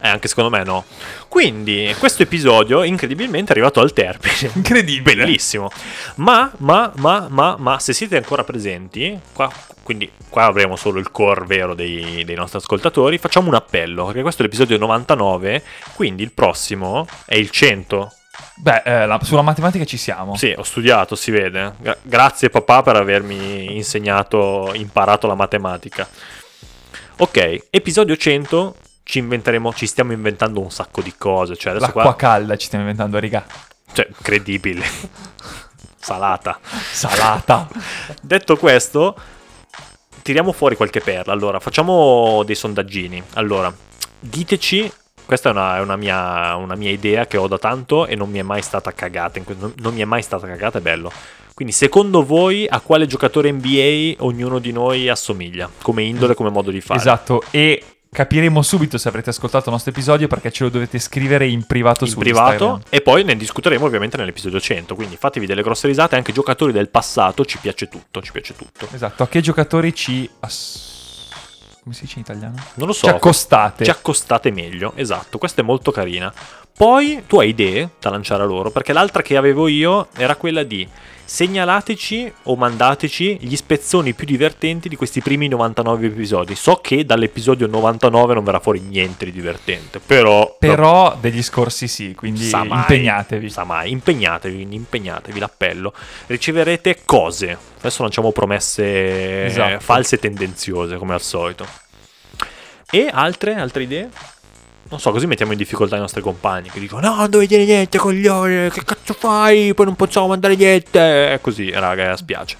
Eh, 0.03 0.09
anche 0.09 0.27
secondo 0.27 0.49
me 0.49 0.63
no. 0.65 0.83
Quindi, 1.29 1.95
questo 1.97 2.23
episodio 2.23 2.83
incredibilmente 2.83 3.47
è 3.47 3.55
arrivato 3.55 3.79
al 3.79 3.93
termine. 3.93 4.51
Incredibile. 4.53 5.23
Bellissimo. 5.23 5.71
Ma, 6.15 6.51
ma, 6.57 6.91
ma, 6.97 7.27
ma, 7.29 7.55
ma, 7.57 7.79
se 7.79 7.93
siete 7.93 8.17
ancora 8.17 8.43
presenti, 8.43 9.17
qua, 9.31 9.49
quindi 9.81 10.11
qua 10.27 10.43
avremo 10.43 10.75
solo 10.75 10.99
il 10.99 11.09
core 11.09 11.45
vero 11.45 11.73
dei, 11.73 12.25
dei 12.25 12.35
nostri 12.35 12.57
ascoltatori, 12.57 13.17
facciamo 13.17 13.47
un 13.47 13.55
appello, 13.55 14.07
perché 14.07 14.21
questo 14.23 14.41
è 14.41 14.45
l'episodio 14.45 14.77
99, 14.77 15.63
quindi 15.93 16.21
il 16.21 16.33
prossimo 16.33 17.07
è 17.25 17.35
il 17.35 17.49
100. 17.49 18.11
Beh, 18.55 18.81
eh, 18.83 19.05
la- 19.05 19.19
sulla 19.23 19.41
matematica 19.41 19.85
ci 19.85 19.95
siamo. 19.95 20.35
Sì, 20.35 20.53
ho 20.53 20.63
studiato, 20.63 21.15
si 21.15 21.31
vede. 21.31 21.75
Gra- 21.79 21.97
grazie 22.01 22.49
papà 22.49 22.83
per 22.83 22.97
avermi 22.97 23.73
insegnato, 23.73 24.71
imparato 24.73 25.27
la 25.27 25.35
matematica. 25.35 26.05
Ok, 27.17 27.67
episodio 27.69 28.17
100, 28.17 28.75
ci 29.03 29.19
inventeremo, 29.19 29.73
ci 29.73 29.85
stiamo 29.85 30.13
inventando 30.13 30.61
un 30.61 30.71
sacco 30.71 31.01
di 31.01 31.13
cose, 31.17 31.55
cioè 31.55 31.71
adesso 31.71 31.85
L'acqua 31.85 32.03
qua, 32.03 32.15
calda 32.15 32.55
ci 32.55 32.67
stiamo 32.67 32.83
inventando, 32.83 33.19
raga. 33.19 33.45
cioè, 33.91 34.07
incredibile. 34.07 34.83
Salata. 35.99 36.59
Salata. 36.91 37.67
Detto 38.21 38.57
questo, 38.57 39.15
tiriamo 40.21 40.51
fuori 40.51 40.75
qualche 40.75 40.99
perla. 40.99 41.31
Allora, 41.31 41.59
facciamo 41.59 42.43
dei 42.45 42.55
sondaggini. 42.55 43.23
Allora, 43.33 43.73
diteci. 44.19 44.91
Questa 45.25 45.47
è, 45.47 45.51
una, 45.53 45.77
è 45.77 45.79
una 45.79 45.95
mia, 45.95 46.55
una 46.57 46.75
mia 46.75 46.89
idea 46.89 47.25
che 47.25 47.37
ho 47.37 47.47
da 47.47 47.57
tanto 47.57 48.05
e 48.05 48.15
non 48.15 48.29
mi 48.29 48.39
è 48.39 48.41
mai 48.41 48.61
stata 48.61 48.91
cagata. 48.91 49.39
non 49.77 49.93
mi 49.93 50.01
è 50.01 50.05
mai 50.05 50.21
stata 50.21 50.45
cagata, 50.45 50.79
è 50.79 50.81
bello. 50.81 51.09
Quindi 51.53 51.73
secondo 51.73 52.25
voi 52.25 52.67
a 52.67 52.81
quale 52.81 53.05
giocatore 53.05 53.49
NBA 53.51 54.15
ognuno 54.23 54.59
di 54.59 54.73
noi 54.73 55.07
assomiglia? 55.07 55.69
Come 55.81 56.03
indole, 56.03 56.33
come 56.33 56.49
modo 56.49 56.71
di 56.71 56.81
fare? 56.81 56.99
Esatto, 56.99 57.41
e 57.51 57.92
capiremo 58.13 58.61
subito 58.61 58.97
se 58.97 59.09
avrete 59.09 59.31
ascoltato 59.31 59.65
il 59.65 59.71
nostro 59.71 59.91
episodio 59.91 60.27
perché 60.27 60.51
ce 60.51 60.63
lo 60.63 60.69
dovete 60.69 60.99
scrivere 60.99 61.47
in 61.47 61.65
privato 61.65 62.05
in 62.05 62.11
su 62.11 62.17
privato 62.19 62.51
Instagram. 62.51 62.81
e 62.89 63.01
poi 63.01 63.23
ne 63.25 63.35
discuteremo 63.35 63.83
ovviamente 63.85 64.15
nell'episodio 64.17 64.59
100 64.61 64.95
quindi 64.95 65.17
fatevi 65.17 65.45
delle 65.45 65.63
grosse 65.63 65.87
risate 65.87 66.15
anche 66.15 66.31
giocatori 66.31 66.71
del 66.71 66.87
passato 66.89 67.43
ci 67.43 67.57
piace 67.57 67.89
tutto 67.89 68.21
ci 68.21 68.31
piace 68.31 68.55
tutto 68.55 68.87
Esatto, 68.93 69.23
a 69.23 69.27
che 69.27 69.41
giocatori 69.41 69.93
ci... 69.93 70.29
ass- 70.41 70.91
come 71.83 71.95
si 71.95 72.01
dice 72.03 72.13
in 72.19 72.21
italiano? 72.21 72.55
non 72.75 72.87
lo 72.87 72.93
so 72.93 73.07
Ci 73.07 73.13
accostate. 73.13 73.83
ci 73.83 73.89
accostate 73.89 74.51
meglio 74.51 74.93
esatto 74.95 75.37
questa 75.37 75.61
è 75.61 75.65
molto 75.65 75.91
carina 75.91 76.31
poi 76.83 77.23
tu 77.27 77.39
hai 77.39 77.47
idee 77.47 77.91
da 77.97 78.09
lanciare 78.09 78.43
a 78.43 78.45
loro 78.45 78.69
perché 78.69 78.91
l'altra 78.91 79.21
che 79.21 79.37
avevo 79.37 79.69
io 79.69 80.09
era 80.17 80.35
quella 80.35 80.63
di 80.63 80.85
segnalateci 81.23 82.33
o 82.43 82.57
mandateci 82.57 83.37
gli 83.39 83.55
spezzoni 83.55 84.13
più 84.13 84.25
divertenti 84.25 84.89
di 84.89 84.97
questi 84.97 85.21
primi 85.21 85.47
99 85.47 86.07
episodi 86.07 86.55
so 86.55 86.81
che 86.81 87.05
dall'episodio 87.05 87.67
99 87.67 88.33
non 88.33 88.43
verrà 88.43 88.59
fuori 88.59 88.81
niente 88.81 89.23
di 89.23 89.31
divertente 89.31 90.01
però 90.05 90.57
Però 90.59 91.15
degli 91.19 91.41
scorsi 91.41 91.87
sì, 91.87 92.13
quindi 92.15 92.43
Sa 92.43 92.65
mai, 92.65 92.79
impegnatevi. 92.79 93.49
Sa 93.49 93.63
mai, 93.63 93.91
impegnatevi, 93.91 94.67
impegnatevi, 94.69 95.39
l'appello. 95.39 95.93
Riceverete 96.27 96.99
cose. 97.05 97.57
Adesso 97.79 98.01
lanciamo 98.01 98.31
promesse 98.33 99.45
Esatto. 99.45 99.73
eh, 99.75 99.79
false 99.79 100.15
e 100.15 100.19
tendenziose, 100.19 100.97
come 100.97 101.13
al 101.13 101.21
solito. 101.21 101.65
E 102.91 103.09
altre, 103.11 103.55
altre 103.55 103.83
idee? 103.83 104.09
Non 104.89 104.99
so, 104.99 105.11
così 105.11 105.25
mettiamo 105.25 105.51
in 105.53 105.57
difficoltà 105.57 105.95
i 105.95 105.99
nostri 105.99 106.21
compagni 106.21 106.69
che 106.69 106.79
dicono 106.79 107.07
no, 107.07 107.15
non 107.15 107.29
dovete 107.29 107.55
dire 107.57 107.65
niente, 107.65 107.97
coglione, 107.97 108.69
che 108.69 108.83
cazzo 108.83 109.13
fai? 109.13 109.73
Poi 109.73 109.85
non 109.85 109.95
possiamo 109.95 110.27
mandare 110.27 110.55
niente. 110.55 111.33
E 111.33 111.41
così, 111.41 111.71
raga, 111.71 112.15
spiace. 112.15 112.57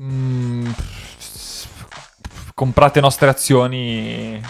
Mm, 0.00 0.70
comprate 2.54 3.00
nostre 3.00 3.28
azioni. 3.28 4.40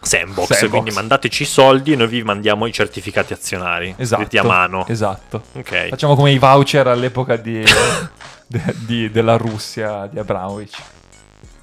Sandbox, 0.00 0.48
Sandbox. 0.48 0.68
quindi 0.70 0.90
mandateci 0.90 1.42
i 1.44 1.46
soldi 1.46 1.92
e 1.92 1.96
noi 1.96 2.08
vi 2.08 2.22
mandiamo 2.22 2.66
i 2.66 2.72
certificati 2.72 3.32
azionari. 3.32 3.94
Esatto. 3.96 4.38
A 4.38 4.42
mano. 4.44 4.86
Esatto. 4.86 5.42
Ok. 5.54 5.88
Facciamo 5.88 6.14
come 6.14 6.30
i 6.30 6.38
voucher 6.38 6.86
all'epoca 6.88 7.36
di, 7.36 7.62
de- 8.46 8.74
di- 8.80 9.10
della 9.10 9.36
Russia 9.36 10.06
di 10.06 10.18
Abramovich. 10.18 10.76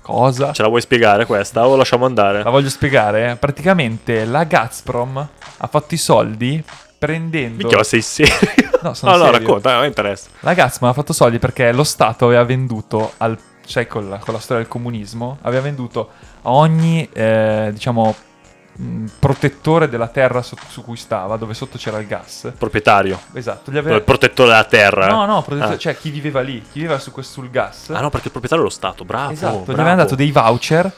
Cosa? 0.01 0.51
Ce 0.51 0.61
la 0.61 0.67
vuoi 0.67 0.81
spiegare 0.81 1.25
questa 1.25 1.67
o 1.67 1.75
lasciamo 1.75 2.05
andare? 2.05 2.43
La 2.43 2.49
voglio 2.49 2.69
spiegare. 2.69 3.37
Praticamente 3.39 4.25
la 4.25 4.43
Gazprom 4.43 5.27
ha 5.57 5.67
fatto 5.67 5.93
i 5.93 5.97
soldi 5.97 6.63
prendendo... 6.97 7.57
Minchia, 7.57 7.77
ma 7.77 7.83
sei 7.83 8.01
serio? 8.01 8.69
No, 8.81 8.93
sono 8.95 9.11
no, 9.11 9.17
no, 9.17 9.25
serio. 9.25 9.39
racconta, 9.39 9.79
mi 9.79 9.85
interessa. 9.87 10.29
La 10.39 10.53
Gazprom 10.53 10.89
ha 10.89 10.93
fatto 10.93 11.13
soldi 11.13 11.37
perché 11.37 11.71
lo 11.71 11.83
Stato 11.83 12.25
aveva 12.25 12.43
venduto 12.43 13.13
al... 13.17 13.37
Cioè, 13.63 13.85
con 13.85 14.09
la, 14.09 14.17
con 14.17 14.33
la 14.33 14.39
storia 14.39 14.63
del 14.63 14.71
comunismo, 14.71 15.37
aveva 15.41 15.61
venduto 15.61 16.09
a 16.41 16.49
ogni, 16.49 17.07
eh, 17.13 17.69
diciamo, 17.71 18.15
mh, 18.75 19.05
protettore 19.19 19.89
della 19.89 20.07
terra 20.07 20.41
so- 20.41 20.55
su 20.67 20.83
cui 20.83 20.97
stava, 20.97 21.37
dove 21.37 21.53
sotto 21.53 21.77
c'era 21.77 21.99
il 21.99 22.07
gas. 22.07 22.51
Proprietario. 22.57 23.19
Esatto, 23.33 23.71
gli 23.71 23.77
aveva... 23.77 23.95
Il 23.95 24.03
protettore 24.03 24.49
della 24.49 24.63
terra. 24.65 25.07
No, 25.07 25.25
no, 25.25 25.41
protettore- 25.41 25.75
Ah. 25.75 25.77
cioè 25.77 25.97
chi 25.97 26.09
viveva 26.09 26.41
lì, 26.41 26.61
chi 26.61 26.79
viveva 26.79 26.99
su 26.99 27.11
sul 27.21 27.49
gas. 27.49 27.89
Ah 27.89 28.01
no, 28.01 28.09
perché 28.09 28.27
il 28.27 28.31
proprietario 28.31 28.63
è 28.63 28.67
lo 28.67 28.73
Stato, 28.73 29.03
bravo. 29.05 29.31
Esatto, 29.31 29.57
bravo. 29.57 29.71
gli 29.71 29.79
avevano 29.79 29.95
dato 30.03 30.15
dei 30.15 30.31
voucher. 30.31 30.91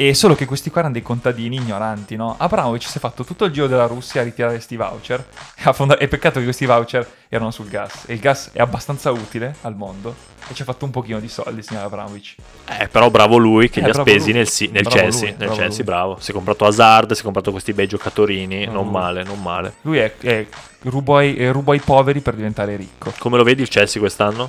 E 0.00 0.14
solo 0.14 0.36
che 0.36 0.44
questi 0.46 0.70
qua 0.70 0.78
erano 0.78 0.94
dei 0.94 1.02
contadini 1.02 1.56
ignoranti, 1.56 2.14
no? 2.14 2.36
Abramovic 2.38 2.84
si 2.84 2.98
è 2.98 3.00
fatto 3.00 3.24
tutto 3.24 3.44
il 3.46 3.52
giro 3.52 3.66
della 3.66 3.86
Russia 3.86 4.20
a 4.20 4.24
ritirare 4.24 4.54
questi 4.54 4.76
voucher. 4.76 5.26
E, 5.68 5.72
fonda- 5.72 5.98
e 5.98 6.06
peccato 6.06 6.38
che 6.38 6.44
questi 6.44 6.66
voucher 6.66 7.04
erano 7.28 7.50
sul 7.50 7.66
gas. 7.68 8.04
E 8.06 8.12
il 8.14 8.20
gas 8.20 8.50
è 8.52 8.60
abbastanza 8.60 9.10
utile 9.10 9.56
al 9.62 9.74
mondo. 9.74 10.14
E 10.48 10.54
ci 10.54 10.62
ha 10.62 10.64
fatto 10.64 10.84
un 10.84 10.92
pochino 10.92 11.18
di 11.18 11.26
soldi, 11.28 11.62
signor 11.64 11.82
Abramovic. 11.82 12.36
Eh, 12.78 12.86
però 12.86 13.10
bravo 13.10 13.38
lui 13.38 13.68
che 13.70 13.80
Eh, 13.80 13.82
li 13.82 13.90
ha 13.90 13.94
spesi 13.94 14.26
lui. 14.26 14.32
nel, 14.34 14.48
si- 14.48 14.68
nel 14.68 14.86
Chelsea. 14.86 15.20
lui, 15.22 15.28
nel 15.30 15.36
bravo 15.38 15.54
Chelsea, 15.56 15.76
lui. 15.78 15.84
bravo. 15.84 16.16
Si 16.20 16.30
è 16.30 16.34
comprato 16.34 16.64
Hazard, 16.64 17.12
si 17.14 17.20
è 17.20 17.24
comprato 17.24 17.50
questi 17.50 17.72
bei 17.72 17.88
giocatori. 17.88 18.46
Bravo 18.46 18.72
non 18.72 18.88
male, 18.92 19.24
non 19.24 19.42
male. 19.42 19.74
Lui 19.80 19.98
è, 19.98 20.16
è 20.16 20.46
rubo 20.82 21.16
ai 21.16 21.80
poveri 21.84 22.20
per 22.20 22.34
diventare 22.36 22.76
ricco. 22.76 23.12
Come 23.18 23.36
lo 23.36 23.42
vedi 23.42 23.62
il 23.62 23.68
Chelsea 23.68 24.00
quest'anno? 24.00 24.48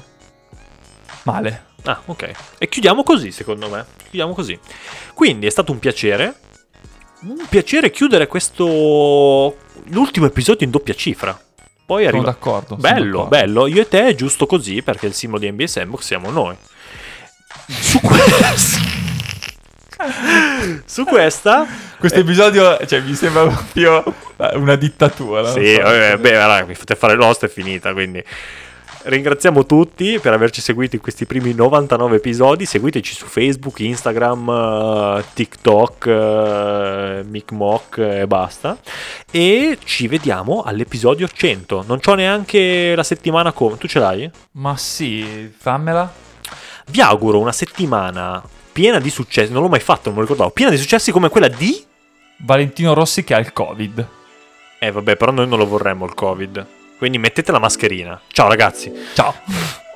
Male. 1.24 1.66
Ah, 1.84 2.02
ok. 2.06 2.32
E 2.58 2.68
chiudiamo 2.68 3.04
così, 3.04 3.32
secondo 3.32 3.70
me. 3.70 3.86
Chiudiamo 4.04 4.34
così. 4.34 4.58
Quindi 5.14 5.48
è 5.48 5.50
stato 5.50 5.72
un 5.72 5.80
piacere. 5.80 6.36
Un 7.22 7.46
piacere 7.50 7.92
chiudere 7.92 8.28
questo. 8.28 9.58
L'ultimo 9.90 10.26
episodio 10.26 10.66
in 10.66 10.72
doppia 10.72 10.94
cifra. 10.94 11.38
Poi 11.86 12.04
Sono 12.06 12.18
arriva. 12.18 12.32
d'accordo. 12.32 12.68
sono 12.68 12.82
Bello, 12.82 13.06
d'accordo. 13.06 13.28
bello. 13.30 13.68
Io 13.68 13.82
e 13.82 13.88
te 13.88 14.08
è 14.08 14.16
giusto 14.16 14.46
così 14.46 14.82
perché 14.84 15.08
il 15.08 15.14
simbolo 15.14 15.42
di 15.42 15.52
NBA 15.52 15.68
Sandbox 15.68 16.02
siamo 16.04 16.30
noi. 16.30 16.56
Su 17.68 18.00
questa. 18.02 18.54
Su 20.86 21.04
questa. 21.06 21.66
Questo 22.00 22.20
episodio, 22.20 22.78
cioè, 22.86 23.02
mi 23.02 23.14
sembra 23.16 23.44
proprio 23.48 24.04
una 24.54 24.76
dittatura. 24.76 25.52
Sì, 25.52 25.74
so. 25.76 25.82
vabbè, 25.82 26.18
beh, 26.18 26.32
raga, 26.32 26.66
mi 26.66 26.76
fate 26.76 26.96
fare 26.96 27.16
l'host 27.16 27.46
è 27.46 27.50
finita, 27.50 27.92
quindi 27.92 28.24
ringraziamo 29.04 29.66
tutti 29.66 30.20
per 30.20 30.34
averci 30.34 30.62
seguito 30.62 30.96
in 30.96 31.02
questi 31.02 31.26
primi 31.26 31.54
99 31.54 32.18
episodi. 32.18 32.66
Seguiteci 32.66 33.14
su 33.14 33.26
Facebook, 33.26 33.80
Instagram, 33.80 34.50
eh, 34.50 35.24
TikTok, 35.34 36.06
eh, 36.06 37.24
Micmoc 37.26 37.98
e 37.98 38.28
basta. 38.28 38.78
E 39.32 39.78
ci 39.84 40.08
vediamo 40.08 40.62
all'episodio 40.64 41.28
100. 41.28 41.84
Non 41.88 42.00
c'ho 42.00 42.16
neanche 42.16 42.94
la 42.96 43.04
settimana 43.04 43.52
come. 43.52 43.78
Tu 43.78 43.88
ce 43.88 44.00
l'hai? 44.00 44.30
Ma 44.52 44.76
sì, 44.78 45.52
fammela. 45.56 46.12
Vi 46.88 47.02
auguro 47.02 47.40
una 47.40 47.52
settimana 47.52 48.42
piena 48.72 49.00
di 49.00 49.10
successi. 49.10 49.52
Non 49.52 49.62
l'ho 49.62 49.70
mai 49.70 49.80
fatto, 49.80 50.10
non 50.10 50.14
me 50.14 50.20
lo 50.20 50.22
ricordavo. 50.22 50.52
Piena 50.52 50.72
di 50.72 50.78
successi 50.78 51.12
come 51.12 51.30
quella 51.30 51.48
di. 51.48 51.86
Valentino 52.42 52.94
Rossi 52.94 53.24
che 53.24 53.34
ha 53.34 53.40
il 53.40 53.52
Covid. 53.52 54.08
Eh, 54.80 54.92
vabbè, 54.92 55.18
però 55.18 55.32
noi 55.32 55.48
non 55.48 55.60
lo 55.60 55.68
vorremmo 55.68 56.06
il 56.06 56.14
Covid. 56.14 56.78
Quindi 57.00 57.18
mettete 57.18 57.54
la 57.54 57.60
mascherina. 57.60 58.20
Ciao 58.28 58.50
ragazzi. 58.50 58.92
Ciao. 59.14 59.34